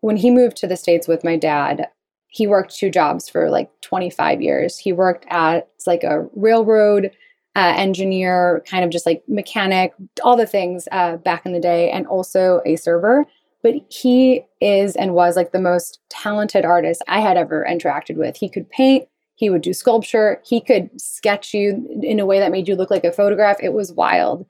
When 0.00 0.16
he 0.16 0.30
moved 0.30 0.56
to 0.58 0.66
the 0.66 0.76
States 0.76 1.06
with 1.06 1.24
my 1.24 1.36
dad, 1.36 1.88
he 2.28 2.46
worked 2.46 2.74
two 2.74 2.90
jobs 2.90 3.28
for 3.28 3.50
like 3.50 3.70
25 3.82 4.40
years. 4.40 4.78
He 4.78 4.92
worked 4.92 5.26
at 5.28 5.68
like 5.86 6.02
a 6.02 6.26
railroad 6.34 7.10
uh, 7.54 7.74
engineer, 7.76 8.62
kind 8.66 8.84
of 8.84 8.90
just 8.90 9.04
like 9.04 9.22
mechanic, 9.28 9.92
all 10.24 10.36
the 10.36 10.46
things 10.46 10.88
uh, 10.90 11.16
back 11.18 11.44
in 11.44 11.52
the 11.52 11.60
day, 11.60 11.90
and 11.90 12.06
also 12.06 12.62
a 12.64 12.76
server. 12.76 13.26
But 13.62 13.74
he 13.90 14.44
is 14.60 14.96
and 14.96 15.14
was 15.14 15.36
like 15.36 15.52
the 15.52 15.60
most 15.60 16.00
talented 16.08 16.64
artist 16.64 17.02
I 17.06 17.20
had 17.20 17.36
ever 17.36 17.66
interacted 17.68 18.16
with. 18.16 18.36
He 18.36 18.48
could 18.48 18.68
paint, 18.70 19.06
he 19.42 19.50
would 19.50 19.62
do 19.62 19.72
sculpture. 19.72 20.40
He 20.46 20.60
could 20.60 20.88
sketch 21.00 21.52
you 21.52 22.00
in 22.00 22.20
a 22.20 22.26
way 22.26 22.38
that 22.38 22.52
made 22.52 22.68
you 22.68 22.76
look 22.76 22.92
like 22.92 23.02
a 23.02 23.10
photograph. 23.10 23.56
It 23.60 23.72
was 23.72 23.92
wild. 23.92 24.46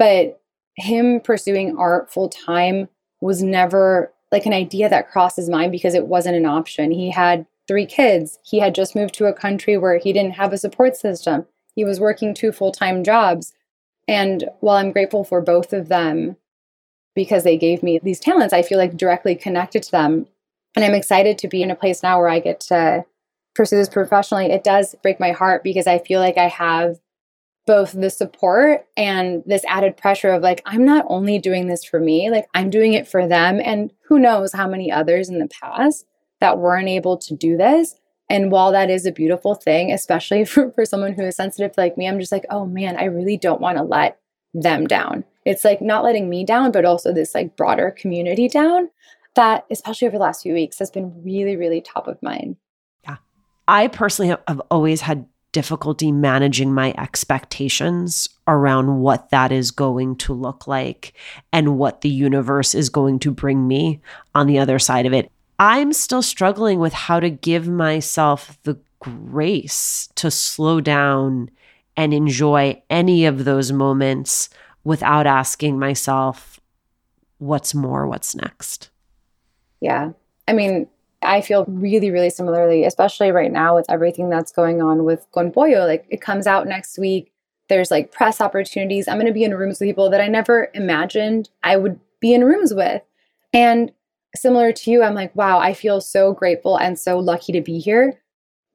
But 0.00 0.40
him 0.74 1.20
pursuing 1.20 1.76
art 1.78 2.12
full 2.12 2.28
time 2.28 2.88
was 3.20 3.40
never 3.40 4.12
like 4.32 4.44
an 4.44 4.52
idea 4.52 4.88
that 4.88 5.12
crossed 5.12 5.36
his 5.36 5.48
mind 5.48 5.70
because 5.70 5.94
it 5.94 6.08
wasn't 6.08 6.34
an 6.34 6.44
option. 6.44 6.90
He 6.90 7.08
had 7.08 7.46
three 7.68 7.86
kids. 7.86 8.40
He 8.42 8.58
had 8.58 8.74
just 8.74 8.96
moved 8.96 9.14
to 9.14 9.26
a 9.26 9.32
country 9.32 9.76
where 9.76 9.96
he 9.98 10.12
didn't 10.12 10.34
have 10.34 10.52
a 10.52 10.58
support 10.58 10.96
system. 10.96 11.46
He 11.76 11.84
was 11.84 12.00
working 12.00 12.34
two 12.34 12.50
full 12.50 12.72
time 12.72 13.04
jobs. 13.04 13.52
And 14.08 14.48
while 14.58 14.78
I'm 14.78 14.90
grateful 14.90 15.22
for 15.22 15.40
both 15.40 15.72
of 15.72 15.86
them 15.86 16.34
because 17.14 17.44
they 17.44 17.56
gave 17.56 17.80
me 17.80 18.00
these 18.02 18.18
talents, 18.18 18.52
I 18.52 18.62
feel 18.62 18.78
like 18.78 18.96
directly 18.96 19.36
connected 19.36 19.84
to 19.84 19.92
them. 19.92 20.26
And 20.74 20.84
I'm 20.84 20.94
excited 20.94 21.38
to 21.38 21.48
be 21.48 21.62
in 21.62 21.70
a 21.70 21.76
place 21.76 22.02
now 22.02 22.18
where 22.18 22.28
I 22.28 22.40
get 22.40 22.58
to 22.62 23.04
pursue 23.56 23.76
this 23.76 23.88
professionally, 23.88 24.46
it 24.46 24.64
does 24.64 24.94
break 25.02 25.18
my 25.18 25.32
heart 25.32 25.64
because 25.64 25.86
I 25.86 25.98
feel 25.98 26.20
like 26.20 26.38
I 26.38 26.48
have 26.48 26.96
both 27.66 27.92
the 27.92 28.10
support 28.10 28.86
and 28.96 29.42
this 29.46 29.64
added 29.68 29.96
pressure 29.96 30.30
of 30.30 30.42
like, 30.42 30.62
I'm 30.66 30.84
not 30.84 31.04
only 31.08 31.38
doing 31.38 31.66
this 31.66 31.84
for 31.84 31.98
me, 31.98 32.30
like, 32.30 32.46
I'm 32.54 32.70
doing 32.70 32.92
it 32.92 33.08
for 33.08 33.26
them. 33.26 33.60
And 33.64 33.92
who 34.08 34.20
knows 34.20 34.52
how 34.52 34.68
many 34.68 34.92
others 34.92 35.28
in 35.28 35.40
the 35.40 35.48
past 35.48 36.06
that 36.40 36.58
weren't 36.58 36.88
able 36.88 37.16
to 37.18 37.34
do 37.34 37.56
this 37.56 37.96
And 38.28 38.50
while 38.50 38.72
that 38.72 38.90
is 38.90 39.06
a 39.06 39.12
beautiful 39.12 39.54
thing, 39.54 39.92
especially 39.92 40.44
for, 40.52 40.70
for 40.72 40.84
someone 40.84 41.12
who 41.12 41.22
is 41.22 41.36
sensitive 41.36 41.72
like 41.76 41.96
me, 41.96 42.08
I'm 42.08 42.18
just 42.20 42.32
like, 42.32 42.46
oh 42.50 42.66
man, 42.66 42.96
I 42.96 43.04
really 43.04 43.36
don't 43.36 43.60
want 43.60 43.78
to 43.78 43.84
let 43.84 44.18
them 44.54 44.86
down. 44.86 45.24
It's 45.44 45.64
like 45.64 45.80
not 45.80 46.02
letting 46.02 46.28
me 46.28 46.44
down, 46.44 46.72
but 46.72 46.84
also 46.84 47.12
this 47.12 47.34
like 47.34 47.56
broader 47.56 47.90
community 47.90 48.48
down 48.48 48.90
that, 49.34 49.66
especially 49.70 50.08
over 50.08 50.16
the 50.16 50.22
last 50.22 50.42
few 50.42 50.54
weeks, 50.54 50.78
has 50.78 50.90
been 50.90 51.22
really, 51.22 51.56
really 51.56 51.80
top 51.80 52.08
of 52.08 52.20
mind. 52.22 52.56
I 53.68 53.88
personally 53.88 54.36
have 54.46 54.62
always 54.70 55.00
had 55.00 55.26
difficulty 55.52 56.12
managing 56.12 56.74
my 56.74 56.92
expectations 56.98 58.28
around 58.46 59.00
what 59.00 59.30
that 59.30 59.50
is 59.50 59.70
going 59.70 60.16
to 60.16 60.34
look 60.34 60.66
like 60.66 61.14
and 61.52 61.78
what 61.78 62.02
the 62.02 62.10
universe 62.10 62.74
is 62.74 62.90
going 62.90 63.18
to 63.20 63.30
bring 63.30 63.66
me 63.66 64.00
on 64.34 64.46
the 64.46 64.58
other 64.58 64.78
side 64.78 65.06
of 65.06 65.12
it. 65.12 65.30
I'm 65.58 65.94
still 65.94 66.20
struggling 66.20 66.78
with 66.78 66.92
how 66.92 67.20
to 67.20 67.30
give 67.30 67.66
myself 67.66 68.58
the 68.64 68.78
grace 69.00 70.10
to 70.16 70.30
slow 70.30 70.80
down 70.80 71.50
and 71.96 72.12
enjoy 72.12 72.82
any 72.90 73.24
of 73.24 73.44
those 73.44 73.72
moments 73.72 74.50
without 74.84 75.26
asking 75.26 75.78
myself, 75.78 76.60
what's 77.38 77.74
more, 77.74 78.06
what's 78.06 78.34
next? 78.34 78.90
Yeah. 79.80 80.10
I 80.46 80.52
mean, 80.52 80.86
I 81.26 81.40
feel 81.40 81.64
really, 81.66 82.10
really 82.10 82.30
similarly, 82.30 82.84
especially 82.84 83.30
right 83.30 83.52
now 83.52 83.74
with 83.74 83.86
everything 83.88 84.30
that's 84.30 84.52
going 84.52 84.80
on 84.80 85.04
with 85.04 85.26
Con 85.32 85.50
Pollo. 85.50 85.86
Like 85.86 86.06
it 86.08 86.20
comes 86.20 86.46
out 86.46 86.66
next 86.66 86.98
week. 86.98 87.32
There's 87.68 87.90
like 87.90 88.12
press 88.12 88.40
opportunities. 88.40 89.08
I'm 89.08 89.16
going 89.16 89.26
to 89.26 89.32
be 89.32 89.44
in 89.44 89.54
rooms 89.54 89.80
with 89.80 89.88
people 89.88 90.08
that 90.10 90.20
I 90.20 90.28
never 90.28 90.70
imagined 90.74 91.50
I 91.62 91.76
would 91.76 91.98
be 92.20 92.32
in 92.32 92.44
rooms 92.44 92.72
with. 92.72 93.02
And 93.52 93.92
similar 94.34 94.72
to 94.72 94.90
you, 94.90 95.02
I'm 95.02 95.14
like, 95.14 95.34
wow, 95.34 95.58
I 95.58 95.74
feel 95.74 96.00
so 96.00 96.32
grateful 96.32 96.76
and 96.76 96.98
so 96.98 97.18
lucky 97.18 97.52
to 97.52 97.60
be 97.60 97.78
here. 97.78 98.20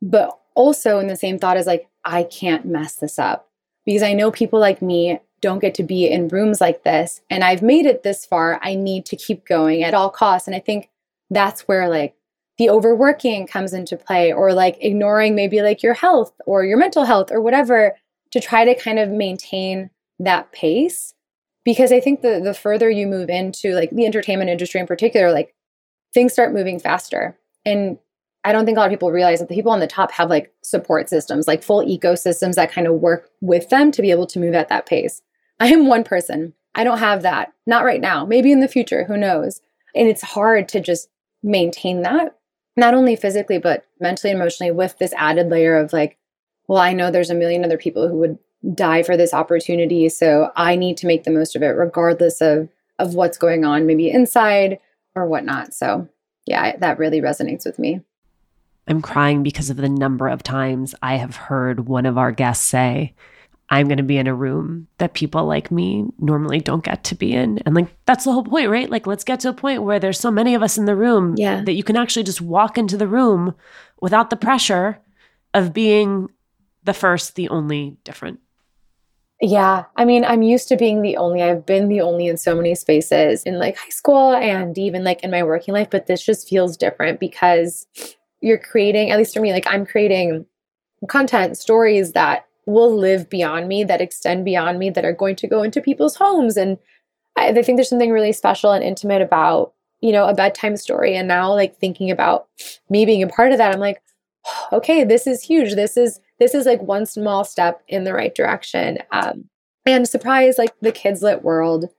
But 0.01 0.37
also 0.55 0.99
in 0.99 1.07
the 1.07 1.15
same 1.15 1.39
thought 1.39 1.57
is 1.57 1.67
like, 1.67 1.87
I 2.03 2.23
can't 2.23 2.65
mess 2.65 2.95
this 2.95 3.17
up 3.17 3.49
because 3.85 4.03
I 4.03 4.13
know 4.13 4.31
people 4.31 4.59
like 4.59 4.81
me 4.81 5.19
don't 5.39 5.59
get 5.59 5.73
to 5.75 5.83
be 5.83 6.07
in 6.07 6.27
rooms 6.27 6.61
like 6.61 6.83
this. 6.83 7.21
And 7.29 7.43
I've 7.43 7.61
made 7.61 7.85
it 7.85 8.03
this 8.03 8.25
far. 8.25 8.59
I 8.61 8.75
need 8.75 9.05
to 9.07 9.15
keep 9.15 9.45
going 9.45 9.83
at 9.83 9.93
all 9.93 10.09
costs. 10.09 10.47
And 10.47 10.55
I 10.55 10.59
think 10.59 10.89
that's 11.29 11.61
where 11.61 11.89
like 11.89 12.15
the 12.57 12.69
overworking 12.69 13.47
comes 13.47 13.73
into 13.73 13.97
play 13.97 14.31
or 14.31 14.53
like 14.53 14.77
ignoring 14.81 15.35
maybe 15.35 15.61
like 15.61 15.81
your 15.81 15.93
health 15.93 16.33
or 16.45 16.63
your 16.65 16.77
mental 16.77 17.05
health 17.05 17.31
or 17.31 17.41
whatever 17.41 17.95
to 18.31 18.39
try 18.39 18.65
to 18.65 18.75
kind 18.75 18.99
of 18.99 19.09
maintain 19.09 19.89
that 20.19 20.51
pace. 20.51 21.13
Because 21.63 21.91
i 21.91 21.99
think 21.99 22.21
the 22.21 22.41
the 22.43 22.53
further 22.53 22.89
you 22.89 23.07
move 23.07 23.29
into 23.29 23.73
like 23.73 23.91
the 23.91 24.05
entertainment 24.05 24.49
industry 24.49 24.79
in 24.79 24.87
particular 24.87 25.31
like 25.31 25.55
things 26.13 26.33
start 26.33 26.53
moving 26.53 26.79
faster. 26.79 27.37
And 27.65 27.97
i 28.43 28.51
don't 28.51 28.65
think 28.65 28.77
a 28.77 28.79
lot 28.79 28.87
of 28.87 28.91
people 28.91 29.11
realize 29.11 29.39
that 29.39 29.49
the 29.49 29.55
people 29.55 29.71
on 29.71 29.79
the 29.79 29.87
top 29.87 30.11
have 30.11 30.29
like 30.29 30.51
support 30.63 31.09
systems 31.09 31.47
like 31.47 31.63
full 31.63 31.85
ecosystems 31.85 32.55
that 32.55 32.71
kind 32.71 32.87
of 32.87 32.95
work 32.95 33.29
with 33.41 33.69
them 33.69 33.91
to 33.91 34.01
be 34.01 34.11
able 34.11 34.27
to 34.27 34.39
move 34.39 34.55
at 34.55 34.69
that 34.69 34.85
pace. 34.85 35.21
I 35.59 35.67
am 35.67 35.87
one 35.87 36.03
person. 36.03 36.53
I 36.73 36.83
don't 36.83 36.97
have 36.99 37.21
that. 37.21 37.53
Not 37.67 37.85
right 37.85 38.01
now. 38.01 38.25
Maybe 38.25 38.51
in 38.51 38.61
the 38.61 38.67
future. 38.67 39.03
Who 39.03 39.17
knows? 39.17 39.61
And 39.93 40.07
it's 40.07 40.21
hard 40.21 40.67
to 40.69 40.79
just 40.79 41.09
maintain 41.43 42.01
that 42.01 42.35
not 42.77 42.93
only 42.93 43.15
physically 43.15 43.57
but 43.57 43.86
mentally 43.99 44.31
and 44.31 44.39
emotionally 44.39 44.71
with 44.71 44.97
this 44.97 45.13
added 45.17 45.49
layer 45.49 45.77
of 45.77 45.93
like 45.93 46.17
well 46.67 46.79
i 46.79 46.93
know 46.93 47.12
there's 47.12 47.29
a 47.29 47.36
million 47.36 47.63
other 47.63 47.77
people 47.77 48.07
who 48.07 48.17
would 48.17 48.38
die 48.75 49.01
for 49.01 49.17
this 49.17 49.34
opportunity 49.34 50.07
so 50.07 50.51
i 50.55 50.75
need 50.75 50.97
to 50.97 51.07
make 51.07 51.23
the 51.23 51.31
most 51.31 51.55
of 51.55 51.62
it 51.62 51.67
regardless 51.67 52.41
of 52.41 52.69
of 52.99 53.15
what's 53.15 53.38
going 53.38 53.65
on 53.65 53.88
maybe 53.88 54.10
inside 54.10 54.77
or 55.15 55.25
whatnot. 55.25 55.73
So 55.73 56.07
yeah 56.45 56.77
that 56.77 56.99
really 56.99 57.21
resonates 57.21 57.65
with 57.65 57.79
me. 57.79 58.01
I'm 58.88 59.01
crying 59.01 59.43
because 59.43 59.69
of 59.69 59.77
the 59.77 59.89
number 59.89 60.27
of 60.27 60.43
times 60.43 60.95
i 61.01 61.15
have 61.15 61.36
heard 61.36 61.88
one 61.88 62.05
of 62.05 62.17
our 62.17 62.31
guests 62.31 62.65
say 62.65 63.13
I'm 63.71 63.88
going 63.88 63.97
to 63.97 64.03
be 64.03 64.17
in 64.17 64.27
a 64.27 64.36
room 64.36 64.88
that 64.97 65.13
people 65.13 65.45
like 65.45 65.71
me 65.71 66.05
normally 66.19 66.60
don't 66.60 66.84
get 66.84 67.05
to 67.05 67.15
be 67.15 67.31
in. 67.31 67.57
And 67.60 67.73
like, 67.73 67.88
that's 68.05 68.25
the 68.25 68.34
whole 68.34 68.43
point, 68.43 68.69
right? 68.69 68.89
Like, 68.89 69.07
let's 69.07 69.23
get 69.23 69.39
to 69.39 69.49
a 69.49 69.53
point 69.53 69.84
where 69.84 69.97
there's 69.97 70.19
so 70.19 70.29
many 70.29 70.55
of 70.55 70.62
us 70.62 70.77
in 70.77 70.84
the 70.84 70.95
room 70.95 71.36
yeah. 71.38 71.63
that 71.63 71.71
you 71.71 71.84
can 71.84 71.95
actually 71.95 72.23
just 72.23 72.41
walk 72.41 72.77
into 72.77 72.97
the 72.97 73.07
room 73.07 73.55
without 74.01 74.29
the 74.29 74.36
pressure 74.36 74.99
of 75.53 75.71
being 75.71 76.27
the 76.84 76.93
first, 76.93 77.36
the 77.36 77.47
only 77.47 77.95
different. 78.03 78.41
Yeah. 79.39 79.86
I 79.95 80.03
mean, 80.03 80.25
I'm 80.25 80.41
used 80.41 80.67
to 80.67 80.75
being 80.75 81.01
the 81.01 81.15
only. 81.15 81.41
I've 81.41 81.65
been 81.65 81.88
the 81.88 82.01
only 82.01 82.27
in 82.27 82.36
so 82.36 82.53
many 82.53 82.75
spaces 82.75 83.43
in 83.43 83.57
like 83.57 83.77
high 83.77 83.89
school 83.89 84.34
and 84.34 84.77
even 84.77 85.05
like 85.05 85.23
in 85.23 85.31
my 85.31 85.43
working 85.43 85.73
life, 85.73 85.89
but 85.89 86.07
this 86.07 86.21
just 86.21 86.49
feels 86.49 86.75
different 86.75 87.21
because 87.21 87.88
you're 88.41 88.57
creating, 88.57 89.12
at 89.12 89.17
least 89.17 89.34
for 89.34 89.39
me, 89.39 89.53
like 89.53 89.65
I'm 89.65 89.86
creating 89.86 90.45
content, 91.07 91.57
stories 91.57 92.12
that 92.12 92.45
will 92.65 92.95
live 92.95 93.30
beyond 93.30 93.67
me, 93.67 93.84
that 93.84 94.02
extend 94.02 94.45
beyond 94.45 94.80
me, 94.80 94.89
that 94.89 95.06
are 95.06 95.13
going 95.13 95.36
to 95.38 95.47
go 95.47 95.63
into 95.63 95.82
people's 95.82 96.15
homes. 96.15 96.58
And 96.58 96.78
I, 97.36 97.50
I 97.50 97.63
think 97.63 97.78
there's 97.78 97.89
something 97.89 98.12
really 98.12 98.34
special 98.34 98.71
and 98.71 98.84
intimate 98.84 99.21
about, 99.21 99.74
you 100.02 100.12
know, 100.12 100.28
a 100.28 100.34
bedtime 100.34 100.78
story. 100.78 101.15
And 101.15 101.28
now, 101.28 101.54
like 101.54 101.78
thinking 101.78 102.12
about 102.12 102.47
me 102.89 103.06
being 103.06 103.24
a 103.24 103.28
part 103.28 103.52
of 103.52 103.58
that, 103.58 103.74
I'm 103.74 103.80
like, 103.80 104.02
okay, 104.71 105.04
this 105.04 105.28
is 105.28 105.43
huge. 105.43 105.76
This 105.76 105.97
is 105.97 106.19
this 106.39 106.56
is 106.56 106.65
like 106.65 106.82
one 106.82 107.06
small 107.06 107.43
step 107.43 107.84
in 107.88 108.04
the 108.04 108.13
right 108.13 108.34
direction. 108.34 108.97
Um, 109.12 109.50
and 109.86 110.08
surprise, 110.08 110.58
like 110.58 110.74
the 110.82 110.91
kids 110.91 111.21
lit 111.21 111.43
world 111.43 111.89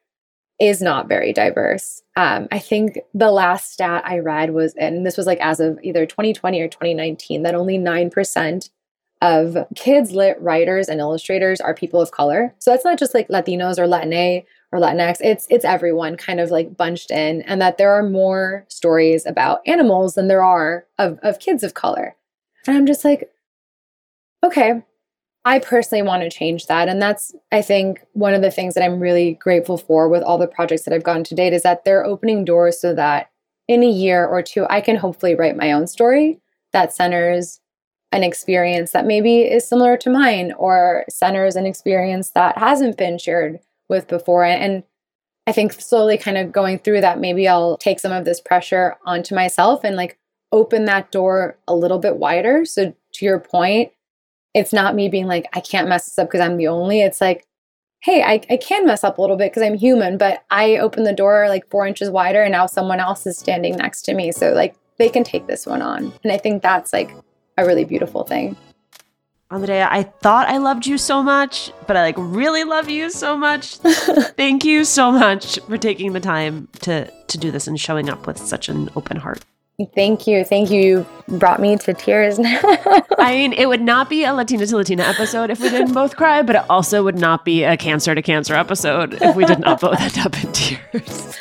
is 0.61 0.81
not 0.81 1.09
very 1.09 1.33
diverse. 1.33 2.03
Um, 2.17 2.47
I 2.53 2.59
think 2.59 2.99
the 3.15 3.31
last 3.31 3.73
stat 3.73 4.03
I 4.07 4.19
read 4.19 4.53
was, 4.53 4.75
and 4.75 5.05
this 5.05 5.17
was 5.17 5.27
like 5.27 5.41
as 5.41 5.61
of 5.61 5.79
either 5.83 6.07
2020 6.07 6.61
or 6.61 6.69
2019, 6.69 7.43
that 7.43 7.55
only 7.55 7.79
9% 7.79 8.71
of 9.23 9.57
kids 9.77 10.11
lit 10.13 10.39
writers 10.41 10.89
and 10.89 11.01
illustrators 11.01 11.61
are 11.61 11.73
people 11.73 12.01
of 12.01 12.11
color. 12.11 12.55
So 12.59 12.73
that's 12.73 12.85
not 12.85 12.99
just 12.99 13.15
like 13.15 13.29
Latinos 13.29 13.79
or 13.79 13.87
Latina 13.87 14.43
or 14.73 14.81
Latinx. 14.81 15.19
It's 15.21 15.47
it's 15.49 15.65
everyone 15.65 16.17
kind 16.17 16.41
of 16.41 16.51
like 16.51 16.77
bunched 16.77 17.11
in, 17.11 17.43
and 17.43 17.63
that 17.63 17.79
there 17.79 17.93
are 17.93 18.03
more 18.03 18.67
stories 18.69 19.25
about 19.25 19.61
animals 19.67 20.15
than 20.15 20.29
there 20.29 20.43
are 20.43 20.87
of, 20.99 21.19
of 21.23 21.39
kids 21.39 21.63
of 21.63 21.75
color. 21.75 22.17
And 22.67 22.77
I'm 22.77 22.87
just 22.87 23.05
like, 23.05 23.33
okay, 24.45 24.83
I 25.45 25.61
personally 25.61 26.03
want 26.03 26.23
to 26.23 26.31
change 26.31 26.67
that. 26.67 26.89
And 26.89 27.01
that's, 27.01 27.35
I 27.53 27.63
think, 27.63 28.05
one 28.13 28.35
of 28.35 28.43
the 28.43 28.51
things 28.51 28.75
that 28.75 28.85
I'm 28.85 29.01
really 29.01 29.35
grateful 29.35 29.79
for 29.79 30.09
with 30.09 30.23
all 30.23 30.39
the 30.39 30.47
projects 30.47 30.83
that 30.83 30.95
I've 30.95 31.03
gotten 31.05 31.25
to 31.25 31.35
date 31.35 31.53
is 31.53 31.63
that 31.63 31.85
they're 31.85 32.05
opening 32.05 32.45
doors 32.45 32.81
so 32.81 32.95
that 32.95 33.31
in 33.69 33.83
a 33.83 33.89
year 33.89 34.27
or 34.27 34.43
two, 34.43 34.67
I 34.69 34.81
can 34.81 34.97
hopefully 34.97 35.35
write 35.35 35.57
my 35.57 35.73
own 35.73 35.87
story 35.87 36.41
that 36.73 36.93
centers 36.93 37.61
an 38.13 38.23
experience 38.23 38.93
that 38.93 39.07
maybe 39.07 39.41
is 39.41 39.67
similar 39.67 39.97
to 39.97 40.11
mine 40.11 40.53
or 40.59 41.05
centers 41.09 41.57
an 41.57 41.67
experience 41.67 42.31
that 42.31 42.59
hasn't 42.59 42.97
been 42.97 43.19
shared 43.19 43.59
with 43.89 44.07
before. 44.07 44.45
And 44.45 44.85
I 45.47 45.53
think 45.53 45.73
slowly 45.73 46.19
kind 46.19 46.39
of 46.39 46.53
going 46.53 46.79
through 46.79 47.01
that, 47.01 47.19
maybe 47.19 47.49
I'll 47.49 47.77
take 47.77 47.99
some 47.99 48.13
of 48.13 48.25
this 48.25 48.41
pressure 48.41 48.97
onto 49.05 49.35
myself 49.35 49.81
and 49.83 49.97
like 49.97 50.19
open 50.53 50.85
that 50.85 51.11
door 51.11 51.59
a 51.67 51.75
little 51.75 51.99
bit 51.99 52.17
wider. 52.17 52.65
So 52.65 52.95
to 53.15 53.25
your 53.25 53.41
point, 53.41 53.91
it's 54.55 54.73
not 54.73 54.95
me 54.95 55.09
being 55.09 55.27
like, 55.27 55.47
I 55.55 55.61
can't 55.61 55.89
mess 55.89 56.05
this 56.05 56.19
up 56.19 56.29
because 56.29 56.43
I'm 56.43 56.59
the 56.59 56.69
only. 56.69 57.01
It's 57.01 57.21
like, 57.21 57.47
hey, 58.01 58.23
I, 58.23 58.43
I 58.51 58.57
can 58.59 58.87
mess 58.87 59.03
up 59.03 59.17
a 59.17 59.21
little 59.21 59.37
bit 59.37 59.51
because 59.51 59.63
I'm 59.63 59.79
human, 59.79 60.19
but 60.19 60.45
I 60.51 60.77
open 60.77 61.05
the 61.05 61.13
door 61.13 61.49
like 61.49 61.69
four 61.71 61.87
inches 61.87 62.11
wider 62.11 62.43
and 62.43 62.53
now 62.53 62.67
someone 62.67 63.01
else 63.01 63.27
is 63.27 63.39
standing 63.39 63.77
next 63.77 64.03
to 64.03 64.15
me. 64.15 64.33
So 64.33 64.53
like 64.53 64.75
they 64.99 65.09
can 65.09 65.25
take 65.25 65.47
this 65.47 65.67
one 65.67 65.81
on. 65.81 66.13
And 66.23 66.33
I 66.33 66.37
think 66.37 66.63
that's 66.63 66.93
like 66.93 67.11
a 67.59 67.67
really 67.67 67.85
beautiful 67.85 68.25
thing. 68.25 68.57
Andrea, 69.51 69.87
I 69.91 70.05
thought 70.05 70.49
I 70.49 70.57
loved 70.57 70.87
you 70.87 70.97
so 70.97 71.23
much, 71.23 71.71
but 71.87 71.95
I 71.95 72.03
like 72.03 72.15
really 72.19 72.65
love 72.65 72.89
you 72.89 73.11
so 73.11 73.37
much. 73.37 73.77
Thank 73.77 74.65
you 74.65 74.85
so 74.85 75.13
much 75.13 75.59
for 75.69 75.77
taking 75.77 76.15
the 76.15 76.21
time 76.21 76.69
to 76.81 77.11
to 77.29 77.39
do 77.39 77.51
this 77.51 77.67
and 77.67 77.79
showing 77.79 78.09
up 78.09 78.27
with 78.27 78.39
such 78.39 78.71
an 78.71 78.89
open 78.97 79.19
heart. 79.19 79.45
Thank 79.95 80.27
you. 80.27 80.45
Thank 80.45 80.71
you. 80.71 80.81
You 81.29 81.39
brought 81.39 81.61
me 81.61 81.77
to 81.77 81.95
tears. 81.95 82.39
Now. 82.39 82.59
I 83.19 83.33
mean, 83.35 83.53
it 83.53 83.67
would 83.67 83.81
not 83.81 84.09
be 84.09 84.25
a 84.25 84.33
Latina 84.33 84.67
to 84.67 84.77
Latina 84.77 85.03
episode 85.03 85.51
if 85.51 85.61
we 85.61 85.71
didn't 85.71 85.93
both 85.93 86.17
cry, 86.17 86.43
but 86.43 86.57
it 86.57 86.63
also 86.71 87.03
would 87.05 87.19
not 87.19 87.45
be 87.45 87.65
a 87.65 87.77
cancer 87.77 88.15
to 88.15 88.23
cancer 88.23 88.55
episode 88.55 89.15
if 89.21 89.35
we 89.35 89.45
did 89.45 89.61
not 89.61 89.81
both 89.81 90.01
end 90.01 90.19
up 90.19 90.43
in 90.43 90.53
tears. 90.53 91.39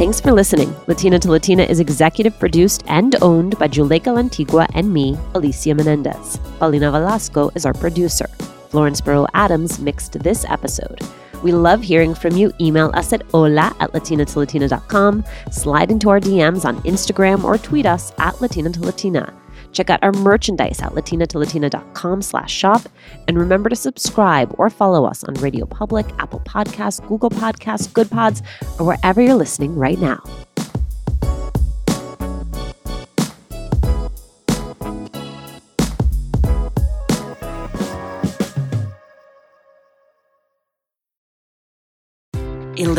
Thanks 0.00 0.18
for 0.18 0.32
listening. 0.32 0.74
Latina 0.86 1.18
to 1.18 1.30
Latina 1.30 1.62
is 1.62 1.78
executive 1.78 2.38
produced 2.38 2.82
and 2.86 3.14
owned 3.20 3.58
by 3.58 3.68
Juleyka 3.68 4.04
Lantigua 4.04 4.66
and 4.72 4.90
me, 4.90 5.18
Alicia 5.34 5.74
Menendez. 5.74 6.38
Paulina 6.58 6.90
Velasco 6.90 7.50
is 7.54 7.66
our 7.66 7.74
producer. 7.74 8.26
Florence 8.70 9.02
Barrau-Adams 9.02 9.78
mixed 9.78 10.14
this 10.14 10.46
episode. 10.46 11.02
We 11.42 11.52
love 11.52 11.82
hearing 11.82 12.14
from 12.14 12.34
you. 12.34 12.50
Email 12.62 12.90
us 12.94 13.12
at 13.12 13.24
hola 13.30 13.76
at 13.78 13.92
latinatolatina.com, 13.92 15.22
slide 15.50 15.90
into 15.90 16.08
our 16.08 16.18
DMs 16.18 16.64
on 16.64 16.80
Instagram, 16.84 17.44
or 17.44 17.58
tweet 17.58 17.84
us 17.84 18.14
at 18.16 18.40
Latina 18.40 18.70
to 18.70 18.80
Latina. 18.80 19.34
Check 19.72 19.90
out 19.90 20.02
our 20.02 20.12
merchandise 20.12 20.80
at 20.80 20.92
latinatolatina.com 20.92 22.22
slash 22.22 22.52
shop. 22.52 22.82
And 23.28 23.38
remember 23.38 23.68
to 23.68 23.76
subscribe 23.76 24.54
or 24.58 24.70
follow 24.70 25.04
us 25.04 25.24
on 25.24 25.34
RadioPublic, 25.34 26.14
Apple 26.18 26.40
Podcasts, 26.40 27.06
Google 27.06 27.30
Podcasts, 27.30 27.88
Goodpods, 27.88 28.42
or 28.80 28.86
wherever 28.86 29.20
you're 29.20 29.34
listening 29.34 29.76
right 29.76 29.98
now. 29.98 30.22